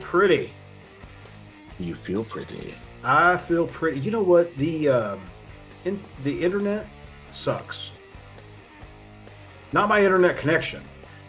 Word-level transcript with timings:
Pretty. 0.00 0.52
You 1.78 1.94
feel 1.94 2.24
pretty. 2.24 2.74
I 3.02 3.36
feel 3.36 3.66
pretty. 3.66 4.00
You 4.00 4.10
know 4.10 4.22
what? 4.22 4.54
The 4.56 4.88
um, 4.88 5.20
in, 5.84 6.02
the 6.22 6.42
internet 6.42 6.86
sucks. 7.30 7.92
Not 9.72 9.88
my 9.88 10.02
internet 10.04 10.36
connection, 10.36 10.82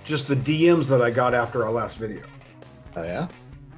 just 0.04 0.28
the 0.28 0.36
DMs 0.36 0.88
that 0.88 1.02
I 1.02 1.12
got 1.12 1.34
after 1.34 1.64
our 1.64 1.72
last 1.72 1.98
video. 1.98 2.24
Oh 2.96 3.04
yeah. 3.04 3.28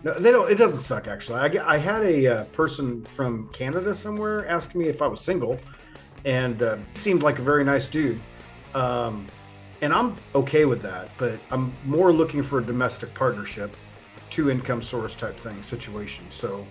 No, 0.04 0.14
they 0.14 0.32
don't. 0.32 0.52
It 0.52 0.58
doesn't 0.58 0.78
suck 0.78 1.08
actually. 1.08 1.40
I, 1.40 1.76
I 1.76 1.78
had 1.78 2.04
a 2.04 2.28
uh, 2.28 2.44
person 2.46 3.06
from 3.06 3.50
Canada 3.50 3.94
somewhere 3.94 4.48
ask 4.48 4.76
me 4.76 4.88
if 4.88 5.02
I 5.02 5.08
was 5.08 5.22
single, 5.22 5.60
and 6.26 6.62
uh, 6.64 6.78
seemed 6.94 7.24
like 7.24 7.40
a 7.40 7.42
very 7.44 7.64
nice 7.64 7.88
dude. 7.88 8.20
Um, 8.74 9.28
and 9.82 9.94
I'm 9.94 10.16
okay 10.34 10.66
with 10.66 10.82
that, 10.82 11.10
but 11.18 11.40
I'm 11.52 11.74
more 11.86 12.12
looking 12.12 12.42
for 12.42 12.60
a 12.60 12.64
domestic 12.64 13.14
partnership, 13.14 13.76
two 14.34 14.50
income 14.50 14.82
source 14.82 15.14
type 15.14 15.38
thing 15.38 15.62
situation. 15.62 16.26
So. 16.32 16.66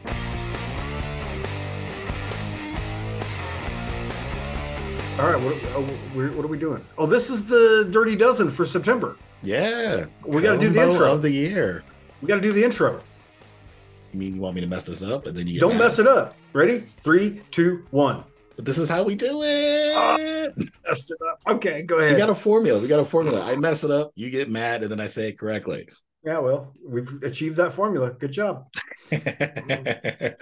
All 5.18 5.30
right, 5.30 5.40
what, 5.40 5.54
uh, 5.76 5.92
we're- 6.16 6.30
what 6.34 6.44
are 6.44 6.48
we 6.48 6.58
doing? 6.58 6.84
Oh, 6.98 7.06
this 7.06 7.30
is 7.30 7.46
the 7.46 7.86
Dirty 7.88 8.16
Dozen 8.16 8.50
for 8.50 8.64
September. 8.64 9.16
Yeah. 9.44 10.06
We 10.26 10.42
gotta 10.42 10.58
do 10.58 10.70
the 10.70 10.82
intro. 10.82 11.12
of 11.12 11.22
the 11.22 11.30
year. 11.30 11.84
We 12.20 12.28
got 12.28 12.36
to 12.36 12.40
do 12.40 12.52
the 12.52 12.64
intro. 12.64 13.00
You 14.12 14.18
mean 14.18 14.34
you 14.36 14.40
want 14.40 14.54
me 14.54 14.60
to 14.60 14.66
mess 14.66 14.84
this 14.84 15.02
up 15.02 15.26
and 15.26 15.36
then 15.36 15.46
you 15.46 15.58
Don't 15.60 15.76
mess 15.78 15.98
it 15.98 16.06
up. 16.06 16.34
Ready? 16.52 16.84
Three, 17.02 17.42
two, 17.50 17.84
one. 17.90 18.24
But 18.56 18.64
this 18.64 18.78
is 18.78 18.88
how 18.88 19.02
we 19.02 19.14
do 19.14 19.42
it. 19.42 19.92
Ah. 19.96 20.16
Messed 20.86 21.10
it 21.10 21.18
up. 21.30 21.40
Okay, 21.56 21.82
go 21.82 21.98
ahead. 21.98 22.12
we 22.12 22.18
got 22.18 22.30
a 22.30 22.34
formula. 22.34 22.78
We 22.80 22.88
got 22.88 23.00
a 23.00 23.04
formula. 23.04 23.42
I 23.42 23.56
mess 23.56 23.84
it 23.84 23.90
up, 23.90 24.12
you 24.14 24.30
get 24.30 24.50
mad, 24.50 24.82
and 24.82 24.90
then 24.90 25.00
I 25.00 25.06
say 25.06 25.28
it 25.28 25.38
correctly. 25.38 25.88
Yeah, 26.24 26.38
well, 26.38 26.72
we've 26.86 27.20
achieved 27.24 27.56
that 27.56 27.72
formula. 27.72 28.12
Good 28.12 28.30
job. 28.30 28.68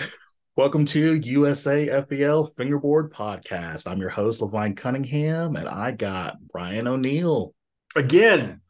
Welcome 0.57 0.85
to 0.85 1.15
USA 1.15 1.88
FBL 1.88 2.54
Fingerboard 2.54 3.10
Podcast. 3.15 3.91
I'm 3.91 3.99
your 3.99 4.10
host, 4.10 4.43
Levine 4.43 4.74
Cunningham, 4.74 5.57
and 5.57 5.66
I 5.66 5.93
got 5.93 6.37
Brian 6.52 6.87
O'Neill. 6.87 7.54
Again, 7.96 8.60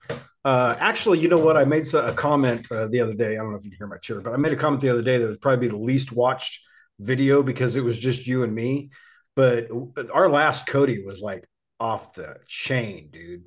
uh, 0.45 0.77
actually, 0.79 1.19
you 1.19 1.27
know 1.27 1.41
what? 1.41 1.57
I 1.57 1.65
made 1.65 1.93
a 1.95 2.15
comment 2.15 2.71
uh, 2.71 2.87
the 2.87 3.01
other 3.01 3.15
day. 3.15 3.33
I 3.33 3.39
don't 3.41 3.51
know 3.51 3.59
if 3.59 3.65
you 3.65 3.71
can 3.73 3.79
hear 3.79 3.89
my 3.89 3.99
chair, 3.99 4.21
but 4.21 4.33
I 4.33 4.37
made 4.37 4.53
a 4.53 4.56
comment 4.56 4.81
the 4.81 4.91
other 4.91 5.03
day 5.03 5.19
that 5.19 5.27
would 5.27 5.41
probably 5.41 5.67
be 5.67 5.71
the 5.73 5.83
least 5.83 6.12
watched 6.12 6.61
video 7.01 7.43
because 7.43 7.75
it 7.75 7.83
was 7.83 7.99
just 7.99 8.29
you 8.29 8.45
and 8.45 8.55
me. 8.55 8.91
But 9.34 9.67
our 10.15 10.29
last 10.29 10.65
COTY 10.69 11.03
was 11.05 11.21
like 11.21 11.45
off 11.81 12.15
the 12.15 12.37
chain, 12.47 13.09
dude. 13.11 13.43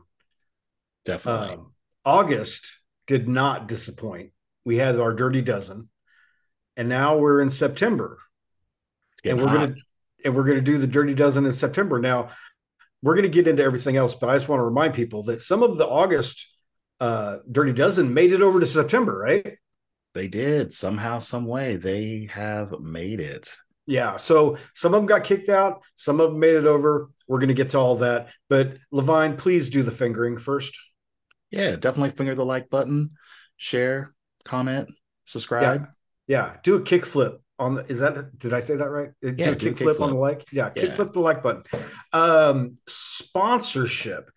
Definitely. 1.05 1.55
Um, 1.55 1.73
August 2.03 2.82
did 3.07 3.27
not 3.27 3.67
disappoint. 3.67 4.31
We 4.65 4.77
had 4.77 4.99
our 4.99 5.13
dirty 5.13 5.41
dozen, 5.41 5.89
and 6.77 6.89
now 6.89 7.17
we're 7.17 7.41
in 7.41 7.49
September. 7.49 8.19
And 9.25 9.37
we're 9.37 9.47
hot. 9.47 9.59
gonna 9.59 9.75
and 10.25 10.35
we're 10.35 10.43
gonna 10.43 10.61
do 10.61 10.77
the 10.77 10.87
dirty 10.87 11.13
dozen 11.13 11.45
in 11.45 11.51
September. 11.51 11.99
Now 11.99 12.29
we're 13.01 13.15
gonna 13.15 13.27
get 13.27 13.47
into 13.47 13.63
everything 13.63 13.97
else, 13.97 14.15
but 14.15 14.29
I 14.29 14.35
just 14.35 14.49
want 14.49 14.59
to 14.59 14.65
remind 14.65 14.93
people 14.93 15.23
that 15.23 15.41
some 15.41 15.63
of 15.63 15.77
the 15.77 15.87
August 15.87 16.47
uh, 16.99 17.39
dirty 17.51 17.73
dozen 17.73 18.13
made 18.13 18.31
it 18.31 18.41
over 18.41 18.59
to 18.59 18.65
September, 18.65 19.17
right? 19.17 19.57
They 20.13 20.27
did 20.27 20.71
somehow, 20.71 21.19
some 21.19 21.45
way. 21.45 21.75
They 21.75 22.29
have 22.31 22.79
made 22.79 23.19
it. 23.19 23.49
Yeah. 23.85 24.17
So 24.17 24.57
some 24.73 24.93
of 24.93 25.01
them 25.01 25.07
got 25.07 25.25
kicked 25.25 25.49
out, 25.49 25.81
some 25.95 26.21
of 26.21 26.31
them 26.31 26.39
made 26.39 26.55
it 26.55 26.65
over. 26.65 27.09
We're 27.27 27.39
gonna 27.39 27.53
get 27.53 27.71
to 27.71 27.79
all 27.79 27.97
that, 27.97 28.29
but 28.49 28.77
Levine, 28.91 29.35
please 29.35 29.69
do 29.69 29.83
the 29.83 29.91
fingering 29.91 30.37
first. 30.37 30.77
Yeah, 31.53 31.75
definitely 31.75 32.11
finger 32.11 32.35
the 32.35 32.45
like 32.45 32.69
button, 32.69 33.11
share, 33.57 34.13
comment, 34.43 34.89
subscribe. 35.25 35.87
Yeah, 36.27 36.57
do 36.63 36.75
a 36.75 36.81
kick 36.81 37.05
flip 37.05 37.39
on 37.59 37.75
the. 37.75 37.85
Is 37.85 37.99
that 37.99 38.37
did 38.37 38.53
I 38.53 38.59
say 38.59 38.75
that 38.75 38.89
right? 38.89 39.09
Do 39.21 39.35
Yeah, 39.37 39.49
a 39.49 39.51
a 39.51 39.55
kick 39.55 39.77
flip 39.77 40.01
on 40.01 40.09
the 40.09 40.15
like. 40.17 40.45
Yeah, 40.51 40.69
kick 40.69 40.89
Yeah. 40.89 40.95
flip 40.95 41.13
the 41.13 41.19
like 41.19 41.43
button. 41.43 41.63
Um, 42.11 42.77
sponsorship. 42.87 44.29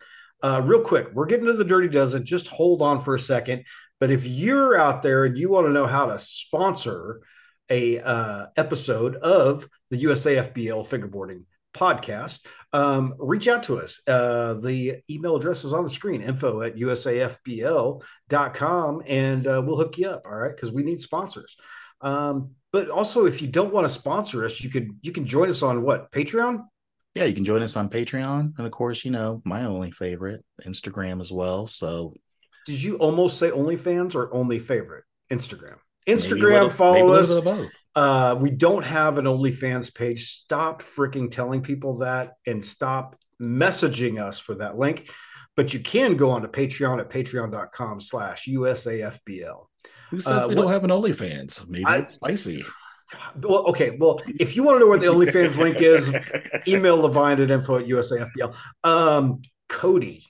Uh, 0.42 0.60
real 0.64 0.82
quick, 0.82 1.08
we're 1.14 1.26
getting 1.26 1.46
to 1.46 1.54
the 1.54 1.64
dirty 1.64 1.88
dozen. 1.88 2.24
Just 2.24 2.48
hold 2.48 2.82
on 2.82 3.00
for 3.00 3.14
a 3.14 3.20
second. 3.20 3.64
But 3.98 4.10
if 4.10 4.26
you're 4.26 4.78
out 4.78 5.02
there 5.02 5.24
and 5.24 5.38
you 5.38 5.48
want 5.48 5.66
to 5.66 5.72
know 5.72 5.86
how 5.86 6.06
to 6.06 6.18
sponsor 6.18 7.22
a 7.70 7.98
uh, 7.98 8.46
episode 8.56 9.16
of 9.16 9.66
the 9.90 9.96
USA 9.96 10.36
FBL 10.36 10.86
fingerboarding 10.86 11.44
podcast, 11.76 12.40
um, 12.72 13.14
reach 13.18 13.48
out 13.48 13.62
to 13.64 13.78
us. 13.80 14.00
Uh, 14.06 14.54
the 14.54 14.96
email 15.08 15.36
address 15.36 15.64
is 15.64 15.72
on 15.72 15.84
the 15.84 15.90
screen 15.90 16.22
info 16.22 16.62
at 16.62 16.76
usafbl.com 16.76 18.02
and 19.06 19.46
uh, 19.46 19.62
we'll 19.64 19.76
hook 19.76 19.98
you 19.98 20.08
up. 20.08 20.22
All 20.24 20.34
right. 20.34 20.54
Because 20.54 20.72
we 20.72 20.82
need 20.82 21.00
sponsors. 21.00 21.56
Um, 22.00 22.50
but 22.72 22.90
also, 22.90 23.26
if 23.26 23.40
you 23.40 23.48
don't 23.48 23.72
want 23.72 23.86
to 23.86 23.88
sponsor 23.88 24.44
us, 24.44 24.60
you 24.60 24.68
could 24.68 24.90
you 25.00 25.12
can 25.12 25.24
join 25.24 25.48
us 25.48 25.62
on 25.62 25.82
what 25.82 26.10
Patreon. 26.10 26.64
Yeah, 27.14 27.24
you 27.24 27.32
can 27.34 27.46
join 27.46 27.62
us 27.62 27.76
on 27.76 27.88
Patreon. 27.88 28.58
And 28.58 28.66
of 28.66 28.72
course, 28.72 29.04
you 29.04 29.10
know, 29.10 29.40
my 29.44 29.64
only 29.64 29.90
favorite, 29.90 30.44
Instagram 30.62 31.22
as 31.22 31.32
well. 31.32 31.66
So 31.66 32.12
Did 32.66 32.82
you 32.82 32.96
almost 32.96 33.38
say 33.38 33.50
OnlyFans 33.50 34.14
or 34.14 34.34
only 34.34 34.58
favorite 34.58 35.04
Instagram? 35.30 35.76
Instagram, 36.06 36.50
little- 36.50 36.70
follow 36.70 37.12
us. 37.14 37.30
Bit 37.96 38.02
of 38.02 38.04
both. 38.04 38.38
Uh, 38.38 38.40
we 38.40 38.50
don't 38.50 38.84
have 38.84 39.18
an 39.18 39.24
OnlyFans 39.24 39.94
page. 39.94 40.28
Stop 40.30 40.82
freaking 40.82 41.30
telling 41.30 41.62
people 41.62 41.98
that 41.98 42.34
and 42.46 42.64
stop 42.64 43.16
messaging 43.40 44.22
us 44.22 44.38
for 44.38 44.56
that 44.56 44.78
link. 44.78 45.10
But 45.56 45.72
you 45.72 45.80
can 45.80 46.16
go 46.16 46.30
on 46.30 46.42
to 46.42 46.48
Patreon 46.48 47.00
at 47.00 47.08
patreon.com 47.10 48.00
slash 48.00 48.46
USAFBL. 48.46 49.66
Who 50.10 50.20
says 50.20 50.44
Uh, 50.44 50.46
we 50.48 50.54
what- 50.54 50.62
don't 50.62 50.72
have 50.72 50.84
an 50.84 50.90
OnlyFans? 50.90 51.68
Maybe 51.68 51.84
I- 51.86 51.98
it's 51.98 52.14
spicy. 52.14 52.64
Well, 53.40 53.66
okay. 53.68 53.96
Well, 53.98 54.20
if 54.40 54.56
you 54.56 54.64
want 54.64 54.76
to 54.76 54.80
know 54.80 54.88
where 54.88 54.98
the 54.98 55.06
OnlyFans 55.06 55.58
link 55.58 55.80
is, 55.80 56.12
email 56.68 56.96
Levine 56.96 57.40
at 57.40 57.50
info 57.52 57.78
at 57.78 57.86
USAFBL. 57.86 58.54
Um, 58.82 59.42
COTY, 59.68 60.24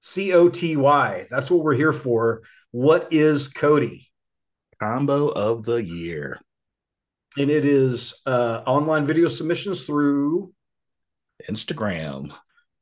C 0.00 0.32
O 0.32 0.48
T 0.48 0.76
Y. 0.76 1.26
That's 1.30 1.50
what 1.50 1.64
we're 1.64 1.74
here 1.74 1.92
for. 1.92 2.42
What 2.70 3.12
is 3.12 3.48
COTY? 3.48 4.08
Combo 4.80 5.28
of 5.28 5.64
the 5.64 5.82
year. 5.82 6.40
And 7.38 7.50
it 7.50 7.64
is 7.64 8.14
uh, 8.26 8.62
online 8.66 9.06
video 9.06 9.28
submissions 9.28 9.84
through 9.84 10.52
Instagram. 11.48 12.30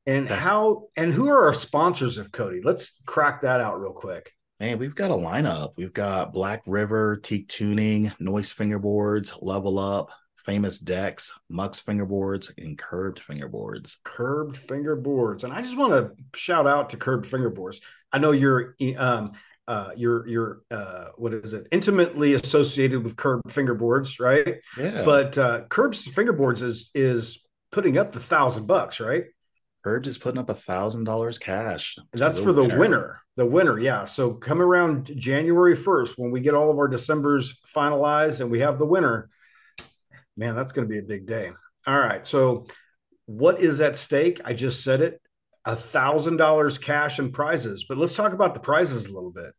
and 0.06 0.28
how 0.28 0.88
and 0.96 1.12
who 1.12 1.28
are 1.28 1.46
our 1.46 1.54
sponsors 1.54 2.18
of 2.18 2.32
COTY? 2.32 2.60
Let's 2.64 3.00
crack 3.06 3.42
that 3.42 3.60
out 3.60 3.80
real 3.80 3.92
quick. 3.92 4.32
Man, 4.58 4.78
we've 4.78 4.94
got 4.94 5.10
a 5.10 5.14
lineup. 5.14 5.70
We've 5.78 5.92
got 5.92 6.32
Black 6.32 6.62
River, 6.66 7.16
Teak 7.16 7.48
Tuning, 7.48 8.12
Noise 8.18 8.52
Fingerboards, 8.52 9.38
Level 9.40 9.78
Up, 9.78 10.10
Famous 10.36 10.78
Decks, 10.78 11.32
Mux 11.48 11.80
Fingerboards, 11.80 12.52
and 12.58 12.76
Curved 12.76 13.20
Fingerboards. 13.22 13.96
Curved 14.04 14.56
fingerboards, 14.56 15.44
and 15.44 15.52
I 15.52 15.62
just 15.62 15.78
want 15.78 15.92
to 15.94 16.12
shout 16.38 16.66
out 16.66 16.90
to 16.90 16.96
Curved 16.96 17.24
fingerboards. 17.30 17.80
I 18.12 18.18
know 18.18 18.32
you're 18.32 18.74
um 18.98 19.32
uh 19.70 19.90
you're 19.96 20.26
you're 20.26 20.62
uh 20.70 21.06
what 21.16 21.32
is 21.32 21.52
it 21.52 21.66
intimately 21.70 22.34
associated 22.34 23.04
with 23.04 23.16
Curved 23.16 23.44
fingerboards, 23.44 24.18
right? 24.18 24.60
Yeah. 24.76 25.04
But 25.04 25.38
uh 25.38 25.62
Curved 25.68 25.94
fingerboards 25.94 26.62
is 26.62 26.90
is 26.94 27.46
putting 27.70 27.96
up 27.96 28.12
the 28.12 28.20
thousand 28.20 28.66
bucks, 28.66 28.98
right? 28.98 29.24
Curved 29.84 30.06
is 30.06 30.18
putting 30.18 30.40
up 30.40 30.50
a 30.50 30.54
thousand 30.54 31.04
dollars 31.04 31.38
cash. 31.38 31.96
that's 32.12 32.40
for 32.40 32.52
the 32.52 32.64
winner. 32.64 33.20
The 33.36 33.46
winner, 33.46 33.78
yeah. 33.78 34.04
So 34.04 34.34
come 34.34 34.60
around 34.60 35.10
January 35.16 35.74
1st 35.74 36.18
when 36.18 36.30
we 36.30 36.40
get 36.40 36.52
all 36.54 36.70
of 36.70 36.76
our 36.76 36.88
December's 36.88 37.58
finalized 37.74 38.40
and 38.40 38.50
we 38.50 38.60
have 38.60 38.78
the 38.78 38.84
winner. 38.84 39.30
Man, 40.36 40.54
that's 40.54 40.72
going 40.72 40.86
to 40.86 40.92
be 40.92 40.98
a 40.98 41.02
big 41.02 41.26
day. 41.26 41.52
All 41.86 41.98
right. 41.98 42.26
So 42.26 42.66
what 43.24 43.60
is 43.60 43.80
at 43.80 43.96
stake? 43.96 44.40
I 44.44 44.52
just 44.52 44.84
said 44.84 45.00
it. 45.00 45.22
A 45.64 45.76
thousand 45.76 46.36
dollars 46.36 46.78
cash 46.78 47.18
and 47.18 47.32
prizes. 47.32 47.84
But 47.88 47.98
let's 47.98 48.14
talk 48.14 48.32
about 48.32 48.54
the 48.54 48.60
prizes 48.60 49.06
a 49.06 49.12
little 49.12 49.30
bit. 49.30 49.52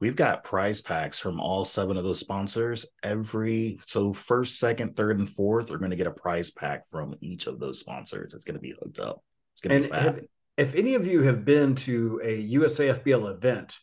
We've 0.00 0.14
got 0.14 0.44
prize 0.44 0.80
packs 0.80 1.18
from 1.18 1.40
all 1.40 1.64
seven 1.64 1.96
of 1.96 2.04
those 2.04 2.20
sponsors. 2.20 2.86
Every 3.02 3.80
so 3.84 4.12
first, 4.12 4.60
second, 4.60 4.94
third, 4.94 5.18
and 5.18 5.28
fourth 5.28 5.72
are 5.72 5.78
going 5.78 5.90
to 5.90 5.96
get 5.96 6.06
a 6.06 6.12
prize 6.12 6.52
pack 6.52 6.86
from 6.86 7.16
each 7.20 7.48
of 7.48 7.58
those 7.58 7.80
sponsors. 7.80 8.32
It's 8.32 8.44
going 8.44 8.54
to 8.54 8.60
be 8.60 8.76
hooked 8.80 9.00
up. 9.00 9.24
It's 9.54 9.60
going 9.60 9.82
to 9.82 9.88
be 9.88 9.92
fat. 9.92 10.04
have, 10.04 10.20
if 10.56 10.74
any 10.76 10.94
of 10.94 11.06
you 11.06 11.22
have 11.22 11.44
been 11.44 11.74
to 11.76 12.20
a 12.22 12.48
USAFBL 12.54 13.34
event, 13.34 13.76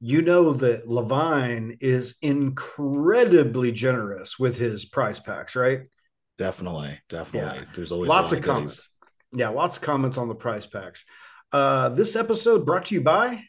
you 0.00 0.20
know 0.20 0.52
that 0.52 0.88
Levine 0.88 1.76
is 1.80 2.16
incredibly 2.22 3.70
generous 3.70 4.40
with 4.40 4.58
his 4.58 4.84
prize 4.84 5.20
packs, 5.20 5.54
right? 5.54 5.82
definitely, 6.38 6.98
definitely. 7.08 7.60
Yeah. 7.60 7.64
There's 7.74 7.92
always 7.92 8.08
lots 8.08 8.32
lot 8.32 8.38
of 8.38 8.44
goodies. 8.44 8.46
comments. 8.46 8.88
Yeah, 9.32 9.48
lots 9.48 9.76
of 9.76 9.82
comments 9.82 10.18
on 10.18 10.28
the 10.28 10.34
prize 10.34 10.66
packs. 10.66 11.04
Uh, 11.52 11.88
this 11.90 12.16
episode 12.16 12.64
brought 12.66 12.86
to 12.86 12.94
you 12.94 13.00
by 13.00 13.44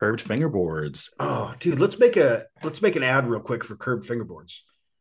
Curved 0.00 0.24
fingerboards. 0.24 1.10
oh, 1.18 1.54
dude, 1.58 1.80
let's 1.80 1.98
make 1.98 2.16
a 2.16 2.44
let's 2.62 2.80
make 2.82 2.94
an 2.96 3.02
ad 3.02 3.26
real 3.28 3.40
quick 3.40 3.64
for 3.64 3.74
Curved 3.76 4.08
Fingerboards. 4.08 4.58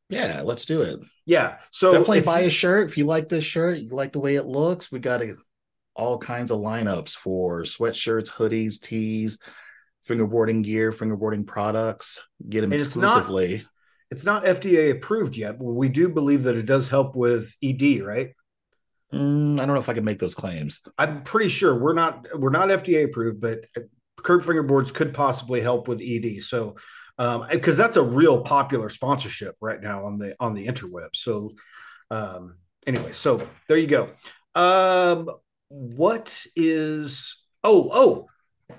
Yeah, 0.10 0.42
let's 0.44 0.66
do 0.66 0.82
it. 0.82 1.00
Yeah, 1.26 1.58
so 1.70 1.92
Definitely 1.92 2.22
buy 2.22 2.40
you- 2.42 2.48
a 2.48 2.50
shirt 2.50 2.90
if 2.90 2.98
you 2.98 3.06
like 3.06 3.30
this 3.30 3.44
shirt. 3.44 3.78
You 3.80 3.90
like 3.90 4.14
the 4.14 4.20
way 4.20 4.36
it 4.38 4.46
looks. 4.46 4.92
We 4.92 5.00
got 5.00 5.22
a, 5.22 5.36
all 5.96 6.18
kinds 6.18 6.50
of 6.50 6.60
lineups 6.60 7.12
for 7.12 7.64
sweatshirts, 7.64 8.30
hoodies, 8.30 8.82
tees, 8.82 9.40
fingerboarding 10.08 10.64
gear, 10.64 10.92
fingerboarding 10.92 11.46
products. 11.46 12.22
Get 12.48 12.62
them 12.62 12.72
And 12.72 12.82
it's 12.82 12.96
not- 12.96 13.04
exclusively. 13.06 13.66
It's 14.10 14.24
not 14.24 14.46
FDA 14.46 14.92
approved 14.92 15.36
yet, 15.36 15.60
but 15.60 15.66
we 15.66 15.90
do 15.90 16.08
believe 16.08 16.44
that 16.44 16.56
it 16.56 16.66
does 16.66 16.88
help 16.88 17.14
with 17.18 17.54
ED, 17.62 18.02
right? 18.02 18.30
Mm, 19.14 19.60
I 19.60 19.66
don't 19.66 19.76
know 19.76 19.82
if 19.82 19.90
I 19.90 19.94
can 19.94 20.04
make 20.04 20.20
those 20.20 20.36
claims. 20.36 20.82
I'm 20.98 21.24
pretty 21.24 21.50
sure 21.50 21.78
we're 21.78 21.94
not 21.94 22.28
we're 22.38 22.50
not 22.50 22.70
FDA 22.70 23.06
approved, 23.06 23.40
but 23.40 23.66
curved 24.18 24.46
fingerboards 24.46 24.94
could 24.94 25.14
possibly 25.14 25.62
help 25.62 25.88
with 25.88 26.02
ED. 26.02 26.44
So, 26.44 26.76
because 27.18 27.78
that's 27.78 27.98
a 27.98 28.04
real 28.04 28.42
popular 28.42 28.90
sponsorship 28.90 29.56
right 29.62 29.82
now 29.82 30.06
on 30.06 30.18
the 30.18 30.36
on 30.40 30.54
the 30.54 30.68
interweb. 30.68 31.16
So, 31.16 31.52
um, 32.12 32.58
anyway, 32.86 33.14
so 33.14 33.48
there 33.70 33.78
you 33.78 33.88
go. 33.88 34.10
Um, 34.56 35.30
what 35.70 36.46
is 36.56 37.38
oh 37.64 37.90
oh 37.94 38.28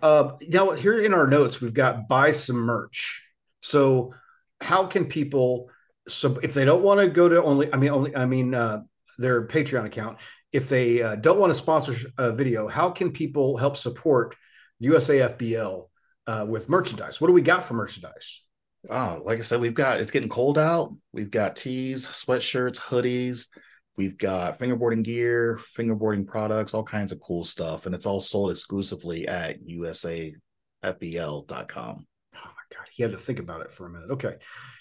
uh, 0.03 0.37
now 0.49 0.73
here 0.73 0.99
in 0.99 1.15
our 1.15 1.27
notes 1.27 1.61
we've 1.61 1.75
got 1.75 2.09
buy 2.09 2.33
some 2.33 2.57
merch. 2.57 3.25
So, 3.63 4.15
how 4.61 4.87
can 4.87 5.07
people 5.07 5.71
so 6.09 6.39
if 6.43 6.55
they 6.55 6.65
don't 6.65 6.83
want 6.83 7.01
to 7.01 7.09
go 7.09 7.29
to 7.29 7.43
only 7.43 7.73
I 7.73 7.77
mean 7.77 7.91
only 7.91 8.17
I 8.17 8.27
mean 8.27 8.55
uh, 8.55 8.83
their 9.19 9.47
Patreon 9.47 9.85
account 9.85 10.19
if 10.53 10.69
they 10.69 11.03
uh, 11.03 11.15
don't 11.17 11.39
want 11.39 11.51
to 11.51 11.59
sponsor 11.59 11.95
a 12.17 12.33
video, 12.33 12.69
how 12.69 12.91
can 12.91 13.13
people 13.13 13.57
help 13.57 13.77
support 13.77 14.35
USAFBL 14.83 15.89
uh, 16.27 16.47
with 16.49 16.69
merchandise? 16.69 17.21
What 17.21 17.27
do 17.29 17.33
we 17.33 17.43
got 17.43 17.65
for 17.65 17.75
merchandise? 17.75 18.43
Oh, 18.89 19.21
like 19.25 19.39
I 19.39 19.43
said, 19.43 19.61
we've 19.61 19.75
got 19.75 20.01
it's 20.01 20.11
getting 20.11 20.29
cold 20.29 20.57
out. 20.57 20.95
We've 21.13 21.31
got 21.31 21.57
tees, 21.57 22.07
sweatshirts, 22.07 22.77
hoodies. 22.77 23.49
We've 23.97 24.17
got 24.17 24.59
fingerboarding 24.59 25.03
gear, 25.03 25.59
fingerboarding 25.77 26.27
products, 26.27 26.73
all 26.73 26.85
kinds 26.85 27.11
of 27.11 27.19
cool 27.21 27.45
stuff. 27.45 27.85
And 27.85 27.95
it's 27.95 28.07
all 28.07 28.21
sold 28.21 28.53
exclusively 28.53 29.27
at 29.27 29.61
usafbl.com. 29.65 30.37
Oh 30.85 32.41
my 32.45 32.77
God, 32.77 32.87
he 32.93 33.03
had 33.03 33.13
to 33.13 33.19
think 33.19 33.41
about 33.41 33.63
it 33.63 33.73
for 33.73 33.87
a 33.87 33.91
minute. 33.91 34.13
Okay. 34.13 34.37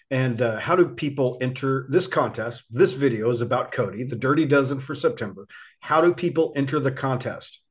And 0.10 0.42
uh, 0.42 0.60
how 0.60 0.76
do 0.76 0.88
people 0.88 1.38
enter 1.42 1.86
this 1.90 2.08
contest? 2.08 2.64
This 2.70 2.94
video 2.94 3.30
is 3.30 3.42
about 3.42 3.74
COTY, 3.74 4.06
the 4.06 4.16
Dirty 4.16 4.46
Dozen 4.46 4.80
for 4.80 4.96
September. 4.96 5.48
How 5.82 6.00
do 6.00 6.14
people 6.14 6.54
enter 6.56 6.80
the 6.80 6.92
contest? 6.92 7.62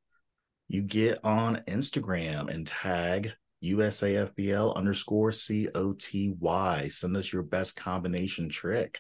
You 0.69 0.83
get 0.83 1.25
on 1.25 1.63
Instagram 1.67 2.53
and 2.53 2.67
tag 2.67 3.33
USAFBL 3.65 4.77
underscore 4.77 5.33
COTY. 5.33 6.91
Send 6.91 7.17
us 7.17 7.33
your 7.33 7.43
best 7.43 7.77
combination 7.77 8.51
trick. 8.51 8.99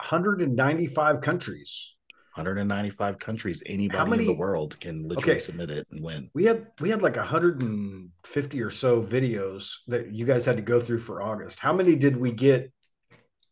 195 0.00 1.20
countries. 1.20 1.94
195 2.36 3.18
countries. 3.18 3.62
Anybody 3.66 4.10
many- 4.10 4.22
in 4.22 4.26
the 4.28 4.34
world 4.34 4.78
can 4.80 5.02
literally 5.08 5.32
Okay. 5.32 5.38
submit 5.40 5.70
it 5.70 5.86
and 5.90 6.02
win. 6.02 6.30
We 6.34 6.44
had 6.44 6.66
we 6.80 6.90
had 6.90 7.02
like 7.02 7.16
150 7.16 8.62
or 8.62 8.70
so 8.70 9.02
videos 9.02 9.74
that 9.88 10.12
you 10.12 10.24
guys 10.24 10.44
had 10.46 10.56
to 10.56 10.62
go 10.62 10.80
through 10.80 11.00
for 11.00 11.22
August. 11.22 11.58
How 11.60 11.72
many 11.72 11.96
did 11.96 12.16
we 12.16 12.30
get 12.32 12.72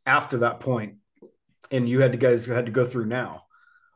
after 0.07 0.39
that 0.39 0.61
point? 0.61 0.97
And 1.71 1.89
you 1.89 2.01
had 2.01 2.13
to 2.13 2.19
guys 2.19 2.47
had 2.47 2.67
to 2.67 2.73
go 2.73 2.87
through 2.87 3.07
now. 3.07 3.45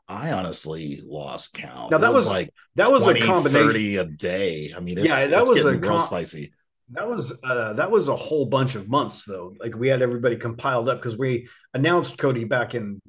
I 0.09 0.33
honestly 0.33 1.01
lost 1.05 1.55
count. 1.55 1.91
Now, 1.91 1.99
that 1.99 2.11
It 2.11 2.13
was 2.13 2.29
like 2.29 2.51
That 2.75 2.91
was 2.93 3.05
20, 3.05 3.21
a 3.21 3.25
combination. 3.25 3.67
30 3.69 3.97
a 3.97 4.05
day. 4.05 4.73
I 4.77 4.81
mean, 4.81 4.99
it's, 4.99 5.07
Yeah, 5.07 5.27
that 5.29 5.47
was 5.47 5.65
a 5.65 5.71
real 5.71 5.81
com- 5.81 6.01
spicy. 6.01 6.53
That 6.91 7.09
was 7.09 7.33
uh 7.43 7.73
that 7.75 7.91
was 7.91 8.09
a 8.09 8.17
whole 8.17 8.45
bunch 8.45 8.75
of 8.75 8.89
months 8.89 9.25
though. 9.25 9.55
Like 9.59 9.75
we 9.77 9.89
had 9.89 10.03
everybody 10.03 10.37
compiled 10.37 10.89
up 10.91 10.99
because 10.99 11.17
we 11.17 11.49
announced 11.73 12.19
COTY 12.19 12.45
back 12.45 12.75
in 12.75 13.01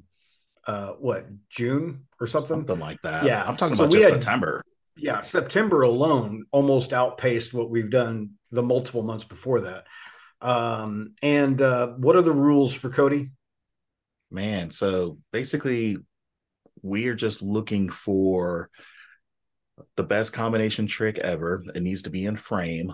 uh 0.66 0.92
what 0.92 1.26
June 1.50 2.06
or 2.20 2.26
something. 2.26 2.48
Something 2.66 2.78
like 2.80 3.00
that. 3.02 3.24
Yeah. 3.24 3.42
I'm 3.46 3.56
talking 3.56 3.76
So 3.76 3.84
about 3.84 3.92
just 3.92 4.10
had- 4.10 4.22
September. 4.22 4.62
Yeah, 4.96 5.22
September 5.22 5.82
alone 5.82 6.44
almost 6.52 6.92
outpaced 6.92 7.52
what 7.52 7.68
we've 7.68 7.90
done 7.90 8.34
the 8.52 8.62
multiple 8.62 9.02
months 9.02 9.24
before 9.24 9.62
that. 9.62 9.86
Um 10.40 11.12
and 11.22 11.60
uh 11.60 11.88
what 11.88 12.16
are 12.16 12.22
the 12.22 12.32
rules 12.32 12.72
for 12.72 12.88
COTY? 12.90 13.30
Man, 14.30 14.70
so 14.70 15.18
basically, 15.32 15.98
we 16.82 17.08
are 17.08 17.14
just 17.14 17.40
looking 17.42 17.88
for 17.88 18.68
the 19.96 20.02
best 20.04 20.32
combination 20.32 20.86
trick 20.86 21.18
ever. 21.18 21.62
It 21.74 21.82
needs 21.82 22.02
to 22.02 22.10
be 22.10 22.26
in 22.26 22.36
frame. 22.36 22.92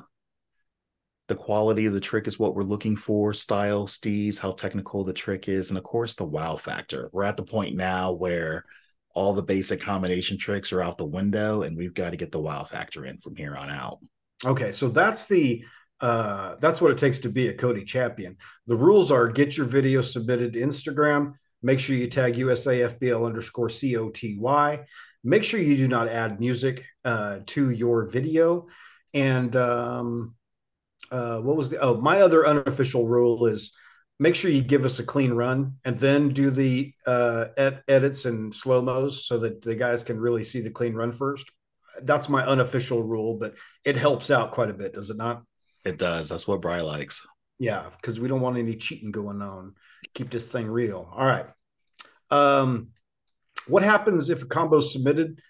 The 1.30 1.36
quality 1.36 1.86
of 1.86 1.92
the 1.92 2.00
trick 2.00 2.26
is 2.26 2.40
what 2.40 2.56
we're 2.56 2.64
looking 2.64 2.96
for, 2.96 3.32
style, 3.32 3.86
steez, 3.86 4.36
how 4.36 4.50
technical 4.50 5.04
the 5.04 5.12
trick 5.12 5.48
is, 5.48 5.70
and 5.70 5.78
of 5.78 5.84
course, 5.84 6.16
the 6.16 6.24
wow 6.24 6.56
factor. 6.56 7.08
We're 7.12 7.22
at 7.22 7.36
the 7.36 7.44
point 7.44 7.76
now 7.76 8.10
where 8.10 8.64
all 9.14 9.32
the 9.32 9.40
basic 9.40 9.80
combination 9.80 10.38
tricks 10.38 10.72
are 10.72 10.82
out 10.82 10.98
the 10.98 11.04
window, 11.04 11.62
and 11.62 11.76
we've 11.76 11.94
got 11.94 12.10
to 12.10 12.16
get 12.16 12.32
the 12.32 12.40
wow 12.40 12.64
factor 12.64 13.04
in 13.06 13.16
from 13.18 13.36
here 13.36 13.54
on 13.54 13.70
out. 13.70 13.98
Okay, 14.44 14.72
so 14.72 14.88
that's 14.88 15.26
the 15.26 15.64
uh 16.00 16.56
that's 16.56 16.80
what 16.80 16.90
it 16.90 16.98
takes 16.98 17.20
to 17.20 17.28
be 17.28 17.46
a 17.46 17.54
COTY 17.54 17.84
champion. 17.84 18.36
The 18.66 18.74
rules 18.74 19.12
are 19.12 19.28
get 19.28 19.56
your 19.56 19.66
video 19.66 20.02
submitted 20.02 20.54
to 20.54 20.60
Instagram, 20.60 21.34
make 21.62 21.78
sure 21.78 21.94
you 21.94 22.08
tag 22.08 22.34
USAFBL 22.34 23.24
underscore 23.24 23.68
COTY, 23.68 24.80
make 25.22 25.44
sure 25.44 25.60
you 25.60 25.76
do 25.76 25.86
not 25.86 26.08
add 26.08 26.40
music 26.40 26.86
uh 27.04 27.38
to 27.46 27.70
your 27.70 28.06
video. 28.06 28.66
And 29.14 29.54
um 29.54 30.34
uh 31.10 31.38
what 31.40 31.56
was 31.56 31.70
the 31.70 31.78
oh 31.80 32.00
my 32.00 32.20
other 32.20 32.46
unofficial 32.46 33.06
rule 33.06 33.46
is 33.46 33.72
make 34.18 34.34
sure 34.34 34.50
you 34.50 34.62
give 34.62 34.84
us 34.84 34.98
a 34.98 35.04
clean 35.04 35.32
run 35.32 35.74
and 35.84 35.98
then 35.98 36.28
do 36.28 36.50
the 36.50 36.92
uh 37.06 37.46
ed- 37.56 37.82
edits 37.88 38.24
and 38.24 38.54
slow-mos 38.54 39.26
so 39.26 39.38
that 39.38 39.62
the 39.62 39.74
guys 39.74 40.04
can 40.04 40.20
really 40.20 40.44
see 40.44 40.60
the 40.60 40.70
clean 40.70 40.94
run 40.94 41.12
first. 41.12 41.50
That's 42.02 42.28
my 42.28 42.44
unofficial 42.44 43.02
rule, 43.02 43.36
but 43.38 43.54
it 43.84 43.96
helps 43.96 44.30
out 44.30 44.52
quite 44.52 44.70
a 44.70 44.74
bit, 44.74 44.94
does 44.94 45.10
it 45.10 45.16
not? 45.16 45.42
It 45.84 45.98
does. 45.98 46.28
That's 46.28 46.46
what 46.46 46.62
Bry 46.62 46.80
likes. 46.80 47.26
Yeah, 47.58 47.90
because 47.96 48.20
we 48.20 48.28
don't 48.28 48.40
want 48.40 48.56
any 48.56 48.76
cheating 48.76 49.10
going 49.10 49.42
on. 49.42 49.74
Keep 50.14 50.30
this 50.30 50.48
thing 50.48 50.66
real. 50.66 51.10
All 51.12 51.26
right. 51.26 51.46
Um, 52.30 52.88
what 53.66 53.82
happens 53.82 54.30
if 54.30 54.42
a 54.42 54.46
combo 54.46 54.78
is 54.78 54.92
submitted? 54.92 55.40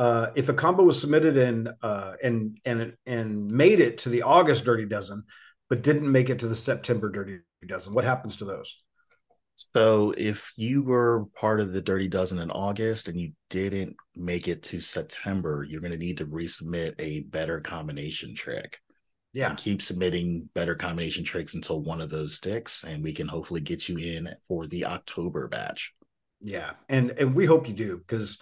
Uh, 0.00 0.30
if 0.34 0.48
a 0.48 0.54
combo 0.54 0.82
was 0.82 0.98
submitted 0.98 1.36
and 1.36 1.68
uh, 1.82 2.14
and 2.22 2.58
and 2.64 2.94
and 3.04 3.46
made 3.48 3.80
it 3.80 3.98
to 3.98 4.08
the 4.08 4.22
August 4.22 4.64
Dirty 4.64 4.86
Dozen, 4.86 5.24
but 5.68 5.82
didn't 5.82 6.10
make 6.10 6.30
it 6.30 6.38
to 6.38 6.48
the 6.48 6.56
September 6.56 7.10
Dirty 7.10 7.40
Dozen, 7.66 7.92
what 7.92 8.04
happens 8.04 8.36
to 8.36 8.46
those? 8.46 8.82
So 9.56 10.14
if 10.16 10.52
you 10.56 10.82
were 10.82 11.26
part 11.38 11.60
of 11.60 11.72
the 11.72 11.82
Dirty 11.82 12.08
Dozen 12.08 12.38
in 12.38 12.50
August 12.50 13.08
and 13.08 13.20
you 13.20 13.32
didn't 13.50 13.94
make 14.16 14.48
it 14.48 14.62
to 14.64 14.80
September, 14.80 15.66
you're 15.68 15.82
going 15.82 15.92
to 15.92 15.98
need 15.98 16.16
to 16.16 16.26
resubmit 16.26 16.94
a 16.98 17.20
better 17.24 17.60
combination 17.60 18.34
trick. 18.34 18.80
Yeah, 19.34 19.50
And 19.50 19.58
keep 19.58 19.82
submitting 19.82 20.48
better 20.54 20.74
combination 20.74 21.24
tricks 21.24 21.54
until 21.54 21.82
one 21.82 22.00
of 22.00 22.08
those 22.08 22.36
sticks, 22.36 22.84
and 22.84 23.02
we 23.02 23.12
can 23.12 23.28
hopefully 23.28 23.60
get 23.60 23.86
you 23.86 23.98
in 23.98 24.30
for 24.48 24.66
the 24.66 24.86
October 24.86 25.46
batch. 25.46 25.92
yeah, 26.40 26.70
and 26.88 27.10
and 27.10 27.34
we 27.34 27.44
hope 27.44 27.68
you 27.68 27.74
do 27.74 27.98
because. 27.98 28.38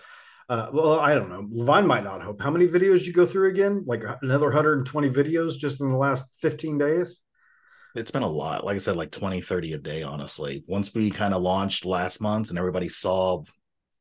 Uh, 0.49 0.71
well, 0.73 0.99
I 0.99 1.15
don't 1.15 1.29
know. 1.29 1.47
Levine 1.51 1.87
might 1.87 2.05
not 2.05 2.23
hope. 2.23 2.41
How 2.41 2.51
many 2.51 2.67
videos 2.67 3.05
you 3.05 3.13
go 3.13 3.27
through 3.27 3.51
again? 3.51 3.85
Like 3.87 4.03
another 4.23 4.47
120 4.47 5.11
videos 5.11 5.59
just 5.59 5.81
in 5.81 5.91
the 5.91 5.97
last 5.97 6.33
15 6.41 6.79
days? 6.79 7.21
It's 7.95 8.11
been 8.11 8.23
a 8.23 8.29
lot. 8.29 8.65
Like 8.65 8.77
I 8.77 8.79
said, 8.79 8.97
like 8.97 9.11
20, 9.11 9.41
30 9.41 9.75
a 9.75 9.79
day, 9.79 10.03
honestly. 10.03 10.65
Once 10.67 10.95
we 10.95 11.11
kind 11.11 11.35
of 11.35 11.43
launched 11.43 11.85
last 11.85 12.23
month 12.23 12.49
and 12.49 12.59
everybody 12.59 12.89
saw 12.89 13.43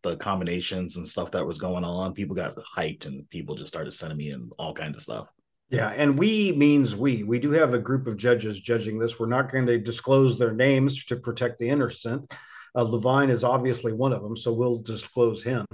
the 0.03 0.15
combinations 0.15 0.95
and 0.95 1.07
stuff 1.07 1.31
that 1.31 1.45
was 1.45 1.57
going 1.57 1.83
on, 1.83 2.13
people 2.13 2.35
got 2.35 2.53
hyped 2.75 3.07
and 3.07 3.29
people 3.29 3.55
just 3.55 3.69
started 3.69 3.91
sending 3.91 4.17
me 4.17 4.31
in 4.31 4.49
all 4.57 4.73
kinds 4.73 4.95
of 4.95 5.03
stuff. 5.03 5.27
Yeah, 5.69 5.89
and 5.89 6.17
we 6.17 6.53
means 6.53 6.95
we. 6.95 7.23
We 7.23 7.39
do 7.39 7.51
have 7.51 7.73
a 7.73 7.79
group 7.79 8.07
of 8.07 8.15
judges 8.15 8.61
judging 8.61 8.99
this. 8.99 9.19
We're 9.19 9.27
not 9.27 9.51
going 9.51 9.65
to 9.65 9.77
disclose 9.77 10.37
their 10.37 10.53
names 10.53 11.03
to 11.05 11.17
protect 11.17 11.59
the 11.59 11.67
innocent. 11.67 12.31
Uh, 12.73 12.83
Levine 12.83 13.29
is 13.29 13.43
obviously 13.43 13.91
one 13.91 14.13
of 14.13 14.21
them, 14.21 14.37
so 14.37 14.53
we'll 14.53 14.81
disclose 14.81 15.43
him. 15.43 15.65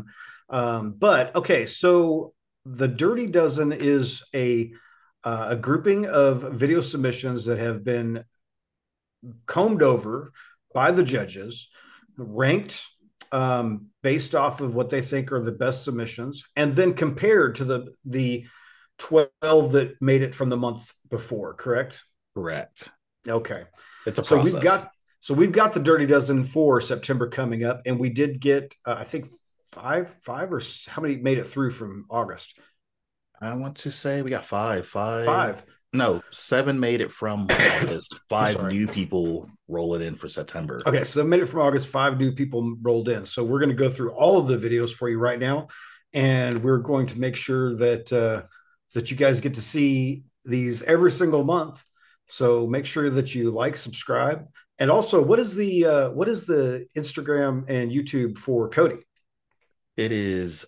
Um, 0.49 0.93
but 0.97 1.35
okay, 1.35 1.65
so 1.65 2.33
the 2.65 2.87
Dirty 2.87 3.27
Dozen 3.27 3.71
is 3.71 4.23
a 4.33 4.73
uh, 5.23 5.47
a 5.51 5.55
grouping 5.55 6.05
of 6.05 6.53
video 6.53 6.81
submissions 6.81 7.45
that 7.45 7.57
have 7.57 7.83
been 7.83 8.25
combed 9.45 9.81
over 9.81 10.31
by 10.73 10.91
the 10.91 11.03
judges, 11.03 11.69
ranked 12.17 12.85
um, 13.31 13.87
based 14.01 14.35
off 14.35 14.61
of 14.61 14.75
what 14.75 14.89
they 14.89 15.01
think 15.01 15.31
are 15.31 15.41
the 15.41 15.51
best 15.51 15.83
submissions, 15.83 16.43
and 16.55 16.75
then 16.75 16.93
compared 16.93 17.55
to 17.55 17.63
the 17.63 17.93
the 18.05 18.45
12 18.99 19.71
that 19.71 20.01
made 20.01 20.21
it 20.21 20.35
from 20.35 20.49
the 20.49 20.57
month 20.57 20.93
before, 21.09 21.53
correct? 21.55 22.03
Correct. 22.35 22.89
Okay. 23.27 23.63
It's 24.05 24.19
a 24.19 24.23
So 24.23 24.35
process. 24.35 24.53
we've 24.53 24.63
got 24.63 24.91
so 25.21 25.33
we've 25.33 25.51
got 25.51 25.73
the 25.73 25.79
Dirty 25.79 26.05
Dozen 26.05 26.43
for 26.43 26.81
September 26.81 27.27
coming 27.29 27.63
up, 27.63 27.81
and 27.85 27.99
we 27.99 28.09
did 28.09 28.39
get 28.39 28.73
uh, 28.85 28.95
I 28.99 29.03
think 29.03 29.27
five, 29.73 30.15
five 30.21 30.53
or 30.53 30.61
how 30.87 31.01
many 31.01 31.17
made 31.17 31.37
it 31.37 31.45
through 31.47 31.71
from 31.71 32.05
August? 32.09 32.57
I 33.41 33.55
want 33.55 33.77
to 33.77 33.91
say 33.91 34.21
we 34.21 34.29
got 34.29 34.45
five, 34.45 34.85
five, 34.85 35.25
Five. 35.25 35.63
No, 35.95 36.23
seven 36.31 36.79
made 36.79 37.01
it 37.01 37.11
from 37.11 37.41
August. 37.81 38.17
Five 38.29 38.61
new 38.71 38.87
people 38.87 39.49
roll 39.67 39.93
it 39.93 40.01
in 40.01 40.15
for 40.15 40.27
September. 40.27 40.81
Okay, 40.87 41.03
so 41.03 41.23
made 41.23 41.41
it 41.41 41.45
from 41.45 41.61
August. 41.61 41.87
Five 41.87 42.17
new 42.17 42.31
people 42.31 42.75
rolled 42.81 43.09
in. 43.09 43.25
So 43.25 43.43
we're 43.43 43.59
going 43.59 43.69
to 43.69 43.75
go 43.75 43.89
through 43.89 44.11
all 44.13 44.39
of 44.39 44.47
the 44.47 44.57
videos 44.57 44.91
for 44.91 45.07
you 45.07 45.19
right 45.19 45.39
now, 45.39 45.67
and 46.11 46.63
we're 46.63 46.79
going 46.79 47.07
to 47.07 47.19
make 47.19 47.35
sure 47.35 47.75
that 47.75 48.11
uh, 48.11 48.43
that 48.93 49.11
you 49.11 49.17
guys 49.17 49.39
get 49.39 49.53
to 49.55 49.61
see 49.61 50.23
these 50.45 50.81
every 50.83 51.11
single 51.11 51.43
month. 51.43 51.83
So 52.27 52.65
make 52.65 52.85
sure 52.85 53.09
that 53.09 53.35
you 53.35 53.51
like, 53.51 53.75
subscribe, 53.75 54.47
and 54.79 54.89
also 54.89 55.21
what 55.21 55.39
is 55.39 55.55
the 55.55 55.85
uh, 55.85 56.09
what 56.11 56.27
is 56.27 56.45
the 56.45 56.87
Instagram 56.97 57.69
and 57.69 57.91
YouTube 57.91 58.37
for 58.39 58.69
COTY? 58.69 58.97
It 59.95 60.11
is 60.11 60.65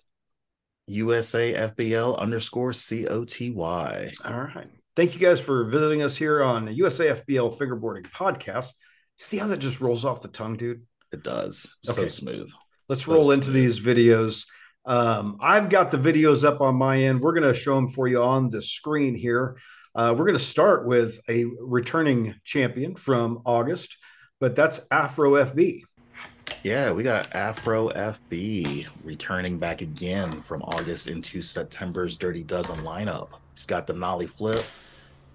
USA 0.86 1.52
FBL 1.54 2.18
underscore 2.18 2.72
C 2.72 3.06
O 3.06 3.24
T 3.24 3.50
Y. 3.50 4.12
All 4.24 4.32
right. 4.32 4.68
Thank 4.94 5.14
you 5.14 5.20
guys 5.20 5.40
for 5.40 5.64
visiting 5.64 6.02
us 6.02 6.16
here 6.16 6.42
on 6.42 6.74
USA 6.74 7.08
FBL 7.08 7.58
Fingerboarding 7.58 8.08
Podcast. 8.10 8.72
See 9.18 9.36
how 9.36 9.48
that 9.48 9.58
just 9.58 9.80
rolls 9.80 10.04
off 10.04 10.22
the 10.22 10.28
tongue, 10.28 10.56
dude? 10.56 10.82
It 11.12 11.22
does. 11.22 11.74
Okay. 11.88 12.02
So 12.02 12.08
smooth. 12.08 12.48
Let's 12.88 13.04
so 13.04 13.14
roll 13.14 13.24
smooth. 13.24 13.38
into 13.38 13.50
these 13.50 13.80
videos. 13.80 14.46
Um, 14.84 15.38
I've 15.40 15.68
got 15.68 15.90
the 15.90 15.98
videos 15.98 16.44
up 16.44 16.60
on 16.60 16.76
my 16.76 17.02
end. 17.02 17.20
We're 17.20 17.34
going 17.34 17.52
to 17.52 17.58
show 17.58 17.74
them 17.74 17.88
for 17.88 18.06
you 18.06 18.22
on 18.22 18.48
the 18.48 18.62
screen 18.62 19.16
here. 19.16 19.56
Uh, 19.94 20.14
we're 20.16 20.26
going 20.26 20.38
to 20.38 20.44
start 20.44 20.86
with 20.86 21.18
a 21.28 21.46
returning 21.60 22.34
champion 22.44 22.94
from 22.94 23.40
August, 23.44 23.96
but 24.38 24.54
that's 24.54 24.80
Afro 24.90 25.32
FB. 25.32 25.82
Yeah, 26.66 26.90
we 26.90 27.04
got 27.04 27.32
Afro 27.32 27.90
FB 27.90 28.88
returning 29.04 29.56
back 29.56 29.82
again 29.82 30.42
from 30.42 30.62
August 30.62 31.06
into 31.06 31.40
September's 31.40 32.16
Dirty 32.16 32.42
Dozen 32.42 32.78
lineup. 32.78 33.28
It's 33.52 33.66
got 33.66 33.86
the 33.86 33.92
Nollie 33.92 34.26
flip, 34.26 34.64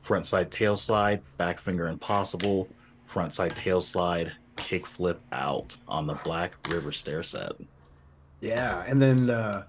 front 0.02 0.26
side 0.26 0.52
tail 0.52 0.76
slide, 0.76 1.22
back 1.38 1.58
finger 1.58 1.88
impossible, 1.88 2.68
front 3.06 3.34
side 3.34 3.56
tail 3.56 3.80
slide, 3.80 4.34
kick 4.58 4.86
flip 4.86 5.22
out 5.32 5.74
on 5.88 6.06
the 6.06 6.16
Black 6.16 6.52
River 6.68 6.92
stair 6.92 7.24
set. 7.24 7.54
Yeah, 8.42 8.84
and 8.86 9.02
then 9.02 9.30
uh, 9.30 9.64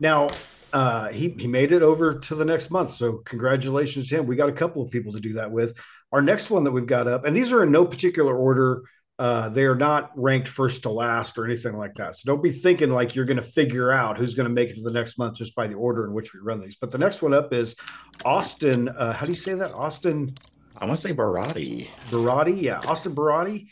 now 0.00 0.30
uh, 0.72 1.10
he 1.10 1.28
he 1.38 1.46
made 1.46 1.70
it 1.70 1.82
over 1.82 2.18
to 2.18 2.34
the 2.34 2.44
next 2.44 2.72
month. 2.72 2.90
So 2.90 3.18
congratulations 3.18 4.08
to 4.08 4.16
him. 4.16 4.26
We 4.26 4.34
got 4.34 4.48
a 4.48 4.52
couple 4.52 4.82
of 4.82 4.90
people 4.90 5.12
to 5.12 5.20
do 5.20 5.34
that 5.34 5.52
with. 5.52 5.78
Our 6.10 6.22
next 6.22 6.50
one 6.50 6.64
that 6.64 6.72
we've 6.72 6.88
got 6.88 7.06
up, 7.06 7.24
and 7.24 7.36
these 7.36 7.52
are 7.52 7.62
in 7.62 7.70
no 7.70 7.84
particular 7.84 8.36
order. 8.36 8.82
Uh, 9.16 9.48
they 9.48 9.64
are 9.64 9.76
not 9.76 10.10
ranked 10.16 10.48
first 10.48 10.82
to 10.82 10.90
last 10.90 11.38
or 11.38 11.44
anything 11.44 11.76
like 11.76 11.94
that. 11.94 12.16
So 12.16 12.22
don't 12.26 12.42
be 12.42 12.50
thinking 12.50 12.90
like 12.90 13.14
you're 13.14 13.24
going 13.24 13.36
to 13.36 13.42
figure 13.42 13.92
out 13.92 14.18
who's 14.18 14.34
going 14.34 14.48
to 14.48 14.52
make 14.52 14.70
it 14.70 14.74
to 14.74 14.82
the 14.82 14.90
next 14.90 15.18
month 15.18 15.36
just 15.36 15.54
by 15.54 15.68
the 15.68 15.74
order 15.74 16.04
in 16.04 16.12
which 16.12 16.34
we 16.34 16.40
run 16.40 16.60
these. 16.60 16.76
But 16.76 16.90
the 16.90 16.98
next 16.98 17.22
one 17.22 17.32
up 17.32 17.52
is 17.52 17.76
Austin. 18.24 18.88
Uh, 18.88 19.12
how 19.12 19.24
do 19.24 19.32
you 19.32 19.38
say 19.38 19.54
that? 19.54 19.72
Austin. 19.72 20.34
I 20.76 20.86
want 20.86 20.98
to 20.98 21.08
say 21.08 21.14
Barati. 21.14 21.88
Barati, 22.10 22.60
yeah, 22.60 22.80
Austin 22.88 23.14
Barati. 23.14 23.68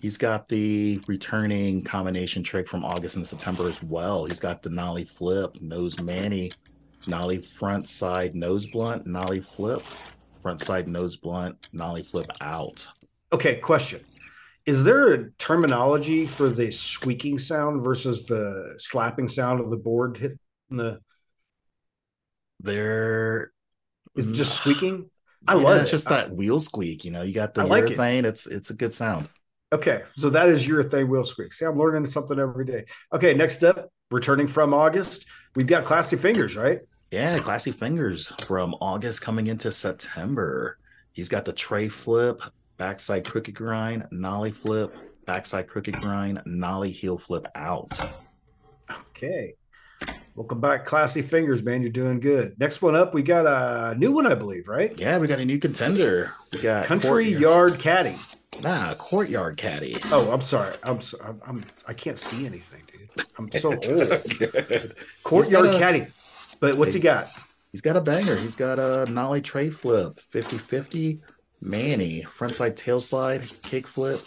He's 0.00 0.18
got 0.18 0.46
the 0.48 0.98
returning 1.08 1.82
combination 1.82 2.42
trick 2.42 2.68
from 2.68 2.84
August 2.84 3.16
and 3.16 3.26
September 3.26 3.68
as 3.68 3.82
well. 3.82 4.24
He's 4.26 4.40
got 4.40 4.62
the 4.62 4.70
nollie 4.70 5.04
flip, 5.04 5.60
nose 5.60 6.00
manny, 6.00 6.52
nollie 7.06 7.38
front 7.38 7.88
side 7.88 8.34
nose 8.34 8.66
blunt, 8.66 9.06
nollie 9.06 9.40
flip, 9.40 9.82
front 10.32 10.60
side 10.60 10.88
nose 10.88 11.16
blunt, 11.16 11.68
nollie 11.72 12.02
flip 12.02 12.26
out. 12.40 12.86
Okay, 13.32 13.56
question. 13.56 14.00
Is 14.66 14.84
there 14.84 15.14
a 15.14 15.30
terminology 15.32 16.26
for 16.26 16.48
the 16.48 16.70
squeaking 16.70 17.38
sound 17.38 17.82
versus 17.82 18.24
the 18.26 18.74
slapping 18.78 19.28
sound 19.28 19.60
of 19.60 19.70
the 19.70 19.76
board 19.76 20.18
hitting 20.18 20.38
the 20.68 21.00
there 22.60 23.52
is 24.16 24.30
just 24.32 24.54
squeaking? 24.56 25.10
I 25.48 25.54
yeah, 25.54 25.62
love 25.62 25.76
it. 25.78 25.80
It's 25.82 25.90
just 25.90 26.08
that 26.08 26.30
wheel 26.30 26.60
squeak, 26.60 27.04
you 27.04 27.10
know. 27.10 27.22
You 27.22 27.32
got 27.32 27.54
the 27.54 27.62
I 27.62 27.64
like 27.64 27.84
urethane. 27.84 28.20
It. 28.20 28.26
It's 28.26 28.46
it's 28.46 28.70
a 28.70 28.74
good 28.74 28.92
sound. 28.92 29.28
Okay, 29.72 30.02
so 30.16 30.30
that 30.30 30.48
is 30.48 30.66
urethane 30.66 31.08
wheel 31.08 31.24
squeak. 31.24 31.52
See, 31.52 31.64
I'm 31.64 31.76
learning 31.76 32.06
something 32.06 32.38
every 32.38 32.64
day. 32.64 32.84
Okay, 33.12 33.34
next 33.34 33.62
up, 33.62 33.90
returning 34.10 34.48
from 34.48 34.74
August, 34.74 35.26
we've 35.54 35.66
got 35.66 35.84
Classy 35.84 36.16
Fingers, 36.16 36.56
right? 36.56 36.80
Yeah, 37.10 37.38
Classy 37.38 37.72
Fingers 37.72 38.28
from 38.44 38.74
August 38.80 39.22
coming 39.22 39.46
into 39.46 39.72
September. 39.72 40.78
He's 41.12 41.28
got 41.28 41.44
the 41.44 41.52
tray 41.52 41.88
flip, 41.88 42.42
backside 42.80 43.28
crooked 43.28 43.54
grind, 43.54 44.08
nollie 44.10 44.50
flip, 44.50 44.96
backside 45.26 45.68
crooked 45.68 45.94
grind, 45.96 46.40
nollie 46.46 46.90
heel 46.90 47.18
flip 47.18 47.46
out. 47.54 48.00
Okay. 48.90 49.52
Welcome 50.34 50.62
back, 50.62 50.86
Classy 50.86 51.20
Fingers, 51.20 51.62
man. 51.62 51.82
You're 51.82 51.92
doing 51.92 52.20
good. 52.20 52.58
Next 52.58 52.80
one 52.80 52.96
up, 52.96 53.12
we 53.12 53.22
got 53.22 53.44
a 53.46 53.94
new 53.98 54.12
one, 54.12 54.26
I 54.26 54.34
believe, 54.34 54.66
right? 54.66 54.98
Yeah, 54.98 55.18
we 55.18 55.26
got 55.26 55.40
a 55.40 55.44
new 55.44 55.58
contender. 55.58 56.32
We 56.54 56.60
got 56.62 56.86
Country 56.86 57.28
Yard 57.30 57.78
Caddy. 57.78 58.16
Nah, 58.62 58.94
courtyard 58.94 59.58
caddy. 59.58 59.96
Oh, 60.10 60.30
I'm 60.32 60.40
sorry. 60.40 60.74
I'm 60.82 61.02
so, 61.02 61.18
I'm, 61.22 61.40
I'm 61.46 61.64
I 61.86 61.92
can't 61.92 62.18
see 62.18 62.46
anything, 62.46 62.82
dude. 62.90 63.26
I'm 63.38 63.50
so 63.52 63.70
old. 63.90 64.94
courtyard 65.22 65.66
a, 65.66 65.78
caddy. 65.78 66.06
But 66.60 66.76
what's 66.76 66.94
he 66.94 67.00
got? 67.00 67.28
He's 67.72 67.80
got 67.82 67.96
a 67.96 68.00
banger. 68.00 68.36
He's 68.36 68.56
got 68.56 68.78
a 68.78 69.10
nollie 69.10 69.40
tray 69.40 69.70
flip, 69.70 70.18
50-50, 70.18 71.20
Manny, 71.60 72.22
frontside 72.22 72.76
tail 72.76 73.00
slide, 73.00 73.44
kick 73.62 73.86
flip, 73.86 74.20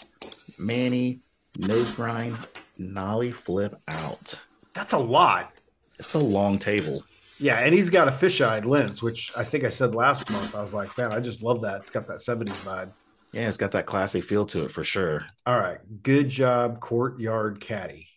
Manny, 0.58 1.22
nose 1.58 1.92
grind, 1.92 2.38
nollie 2.78 3.32
flip 3.32 3.82
out. 3.88 4.40
That's 4.74 4.94
a 4.94 4.98
lot. 4.98 5.54
It's 6.00 6.13
a 6.13 6.20
long 6.20 6.60
table. 6.60 7.04
Yeah, 7.40 7.58
and 7.58 7.74
he's 7.74 7.90
got 7.90 8.08
a 8.08 8.12
fisheye 8.12 8.63
lens, 8.66 9.02
which 9.02 9.32
I 9.36 9.44
think 9.44 9.63
I 9.63 9.70
said 9.70 9.96
last 9.96 10.30
month. 10.30 10.56
I 10.56 10.62
was 10.62 10.74
like, 10.74 10.96
man, 10.98 11.12
I 11.12 11.20
just 11.20 11.42
love 11.42 11.62
that. 11.62 11.82
It's 11.82 11.92
got 11.92 12.08
that 12.08 12.18
70s 12.18 12.56
vibe. 12.63 12.92
Yeah, 13.32 13.48
it's 13.48 13.58
got 13.58 13.72
that 13.72 13.88
classy 13.88 14.22
feel 14.22 14.46
to 14.48 14.66
it 14.66 14.72
for 14.72 14.84
sure. 14.84 15.25
All 15.46 15.60
right. 15.60 15.80
Good 16.04 16.30
job, 16.30 16.80
Courtyard 16.80 17.60
Caddy. 17.60 18.08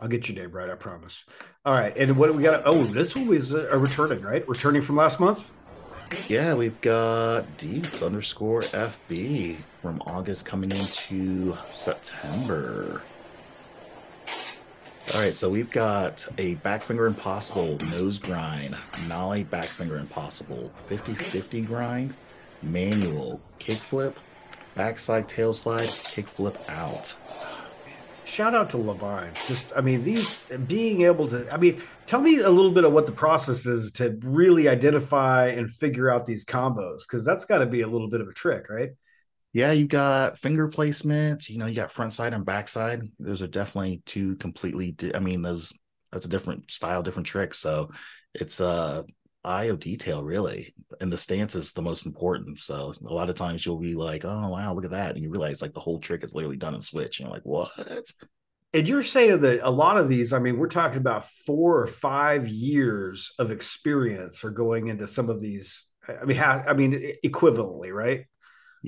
I'll 0.00 0.08
get 0.08 0.28
your 0.28 0.38
name 0.38 0.52
right, 0.52 0.70
I 0.70 0.74
promise. 0.74 1.24
All 1.64 1.74
right. 1.74 1.94
And 1.96 2.16
what 2.16 2.28
do 2.28 2.32
we 2.32 2.42
got? 2.42 2.62
Oh, 2.64 2.84
this 2.84 3.14
one 3.14 3.26
was 3.26 3.52
a 3.52 3.74
uh, 3.74 3.76
returning, 3.76 4.22
right? 4.22 4.48
Returning 4.48 4.80
from 4.80 4.96
last 4.96 5.20
month? 5.20 5.50
Yeah, 6.28 6.54
we've 6.54 6.80
got 6.80 7.44
Deets 7.58 8.04
underscore 8.04 8.62
FB 8.62 9.56
from 9.82 10.02
August 10.06 10.46
coming 10.46 10.72
into 10.72 11.56
September. 11.70 13.02
All 15.14 15.20
right, 15.20 15.34
so 15.34 15.50
we've 15.50 15.70
got 15.70 16.26
a 16.38 16.56
back 16.56 16.82
finger 16.82 17.06
impossible 17.06 17.78
nose 17.90 18.18
grind, 18.18 18.76
nollie 19.06 19.44
back 19.44 19.66
finger 19.68 19.96
impossible, 19.96 20.70
50 20.86 21.14
50 21.14 21.62
grind, 21.62 22.14
manual, 22.62 23.40
kickflip, 23.58 24.14
backside 24.74 25.28
tail 25.28 25.52
slide, 25.52 25.88
kick 26.04 26.26
flip 26.26 26.58
out. 26.68 27.16
Shout 28.28 28.54
out 28.54 28.68
to 28.70 28.76
Levine. 28.76 29.32
Just, 29.46 29.72
I 29.74 29.80
mean, 29.80 30.04
these 30.04 30.40
being 30.66 31.02
able 31.02 31.26
to, 31.28 31.50
I 31.50 31.56
mean, 31.56 31.82
tell 32.04 32.20
me 32.20 32.40
a 32.40 32.50
little 32.50 32.70
bit 32.70 32.84
of 32.84 32.92
what 32.92 33.06
the 33.06 33.12
process 33.12 33.64
is 33.64 33.90
to 33.92 34.18
really 34.22 34.68
identify 34.68 35.46
and 35.46 35.70
figure 35.70 36.10
out 36.10 36.26
these 36.26 36.44
combos, 36.44 36.98
because 37.08 37.24
that's 37.24 37.46
got 37.46 37.58
to 37.58 37.66
be 37.66 37.80
a 37.80 37.88
little 37.88 38.08
bit 38.08 38.20
of 38.20 38.28
a 38.28 38.32
trick, 38.32 38.68
right? 38.68 38.90
Yeah, 39.54 39.72
you 39.72 39.88
got 39.88 40.36
finger 40.36 40.68
placement. 40.68 41.48
You 41.48 41.58
know, 41.58 41.66
you 41.66 41.74
got 41.74 41.90
front 41.90 42.12
side 42.12 42.34
and 42.34 42.44
backside. 42.44 43.00
Those 43.18 43.40
are 43.40 43.48
definitely 43.48 44.02
two 44.04 44.36
completely. 44.36 44.92
Di- 44.92 45.14
I 45.14 45.20
mean, 45.20 45.40
those 45.40 45.76
that's 46.12 46.26
a 46.26 46.28
different 46.28 46.70
style, 46.70 47.02
different 47.02 47.26
tricks. 47.26 47.58
So 47.58 47.88
it's 48.34 48.60
uh 48.60 49.04
eye 49.48 49.64
of 49.64 49.80
detail 49.80 50.22
really 50.22 50.74
and 51.00 51.12
the 51.12 51.16
stance 51.16 51.54
is 51.54 51.72
the 51.72 51.82
most 51.82 52.06
important. 52.06 52.58
So 52.58 52.94
a 53.06 53.12
lot 53.12 53.30
of 53.30 53.36
times 53.36 53.64
you'll 53.64 53.78
be 53.78 53.94
like 53.94 54.24
oh 54.24 54.50
wow 54.50 54.74
look 54.74 54.84
at 54.84 54.90
that 54.90 55.14
and 55.14 55.22
you 55.22 55.30
realize 55.30 55.62
like 55.62 55.74
the 55.74 55.80
whole 55.80 55.98
trick 55.98 56.22
is 56.24 56.34
literally 56.34 56.56
done 56.56 56.74
in 56.74 56.80
switch 56.80 57.20
and 57.20 57.26
you're 57.26 57.34
like 57.34 57.44
what? 57.44 57.70
And 58.74 58.86
you're 58.86 59.02
saying 59.02 59.40
that 59.40 59.66
a 59.66 59.70
lot 59.70 59.96
of 59.96 60.08
these 60.08 60.32
i 60.34 60.38
mean 60.38 60.58
we're 60.58 60.68
talking 60.68 60.98
about 60.98 61.26
four 61.46 61.80
or 61.80 61.86
five 61.86 62.46
years 62.48 63.32
of 63.38 63.50
experience 63.50 64.44
are 64.44 64.50
going 64.50 64.88
into 64.88 65.06
some 65.06 65.30
of 65.30 65.40
these 65.40 65.86
i 66.06 66.24
mean 66.26 66.36
how, 66.36 66.62
i 66.66 66.74
mean 66.74 67.14
equivalently 67.24 67.92
right 67.92 68.26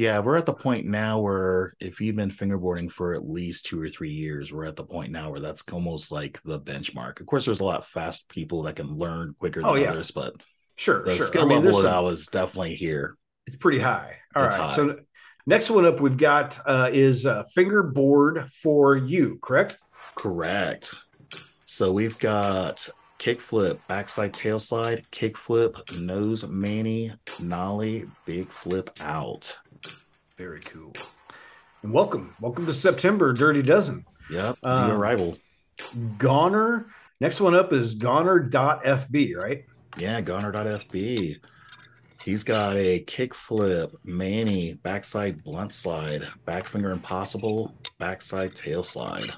yeah 0.01 0.19
we're 0.19 0.37
at 0.37 0.47
the 0.47 0.53
point 0.53 0.87
now 0.87 1.21
where 1.21 1.73
if 1.81 2.01
you've 2.01 2.17
been 2.17 2.31
fingerboarding 2.31 2.91
for 2.91 3.15
at 3.15 3.29
least 3.29 3.67
two 3.67 3.81
or 3.81 3.89
three 3.89 4.13
years 4.13 4.53
we're 4.53 4.65
at 4.65 4.77
the 4.77 4.85
point 4.85 5.13
now 5.13 5.31
where 5.31 5.41
that's 5.41 5.63
almost 5.73 6.11
like 6.11 6.41
the 6.45 6.61
benchmark 6.61 7.21
of 7.21 7.27
course 7.27 7.45
there's 7.45 7.61
a 7.61 7.65
lot 7.65 7.87
fast 7.87 8.29
people 8.29 8.63
that 8.63 8.77
can 8.77 8.97
learn 8.97 9.35
quicker 9.39 9.61
than 9.61 9.71
oh, 9.71 9.75
yeah. 9.75 9.91
others 9.91 10.11
but 10.11 10.35
Sure, 10.81 11.05
the 11.05 11.15
sure. 11.15 11.27
skill 11.27 11.43
I 11.43 11.45
mean, 11.45 11.65
level 11.67 11.83
that 11.83 12.03
was 12.03 12.27
definitely 12.29 12.75
here. 12.75 13.19
It's 13.47 13.57
pretty 13.57 13.81
high. 13.81 14.17
All 14.35 14.45
right. 14.45 14.55
High. 14.55 14.75
So 14.75 15.01
next 15.45 15.69
one 15.71 15.85
up 15.85 16.01
we've 16.01 16.17
got 16.17 16.59
uh, 16.65 16.89
is 16.91 17.27
uh, 17.27 17.45
fingerboard 17.55 18.51
for 18.51 18.97
you, 18.97 19.39
correct? 19.43 19.77
Correct. 20.15 20.95
So 21.67 21.93
we've 21.93 22.19
got 22.19 22.89
kickflip, 23.19 23.79
backside 23.89 24.33
tail 24.33 24.59
slide, 24.59 25.05
kickflip, 25.13 26.01
nose 26.01 26.49
manny, 26.49 27.13
nollie, 27.39 28.07
big 28.25 28.49
flip 28.49 28.89
out. 29.03 29.55
Very 30.41 30.61
cool. 30.61 30.95
And 31.83 31.93
welcome, 31.93 32.35
welcome 32.41 32.65
to 32.65 32.73
September 32.73 33.35
Dirty 33.35 33.61
Dozen. 33.61 34.07
Yep, 34.31 34.57
um, 34.63 34.91
arrival. 34.93 35.37
Goner. 36.17 36.87
Next 37.21 37.43
one 37.43 37.55
up 37.55 37.75
is 37.75 37.95
Goner.fb, 37.95 39.37
right? 39.37 39.67
Yeah, 39.99 40.23
Goner.fb. 40.23 41.41
He's 42.25 42.43
got 42.43 42.75
a 42.77 43.05
kickflip, 43.05 43.95
Manny, 44.03 44.81
backside 44.83 45.45
blunt 45.45 45.75
slide, 45.75 46.27
back 46.47 46.65
finger 46.65 46.91
impossible, 46.91 47.75
backside 47.99 48.55
tail 48.55 48.83
slide. 48.83 49.35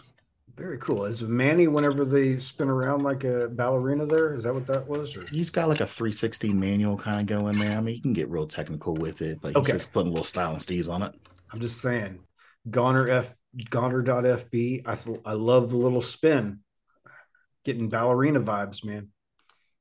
Very 0.56 0.76
cool. 0.78 1.06
Is 1.06 1.23
Manny 1.23 1.66
whenever 1.66 2.04
they 2.04 2.38
spin 2.38 2.68
around 2.68 3.02
like 3.02 3.25
a 3.25 3.49
ballerina 3.49 4.04
there? 4.04 4.35
Is 4.35 4.44
that 4.44 4.52
what 4.54 4.66
that 4.66 4.87
was? 4.87 5.16
Or? 5.16 5.25
He's 5.30 5.49
got 5.50 5.68
like 5.68 5.80
a 5.80 5.87
360 5.87 6.52
manual 6.52 6.97
kind 6.99 7.21
of 7.21 7.26
going 7.26 7.56
there. 7.59 7.76
I 7.76 7.80
mean, 7.80 7.97
you 7.97 8.02
can 8.02 8.12
get 8.12 8.28
real 8.28 8.47
technical 8.47 8.94
with 8.94 9.23
it, 9.23 9.38
but 9.40 9.49
he's 9.49 9.56
Okay. 9.56 9.73
just 9.73 9.92
putting 9.92 10.09
a 10.09 10.11
little 10.12 10.25
style 10.25 10.50
and 10.52 10.61
steez 10.61 10.92
on 10.92 11.02
it. 11.02 11.14
I'm 11.52 11.61
just 11.61 11.80
saying, 11.80 12.18
Goner 12.71 13.09
F 13.09 13.35
Goner.fb. 13.71 14.82
I 14.87 14.94
th- 14.94 15.21
I 15.25 15.32
love 15.35 15.71
the 15.71 15.76
little 15.76 16.02
spin. 16.02 16.61
Getting 17.64 17.88
ballerina 17.88 18.40
vibes, 18.40 18.85
man. 18.85 19.09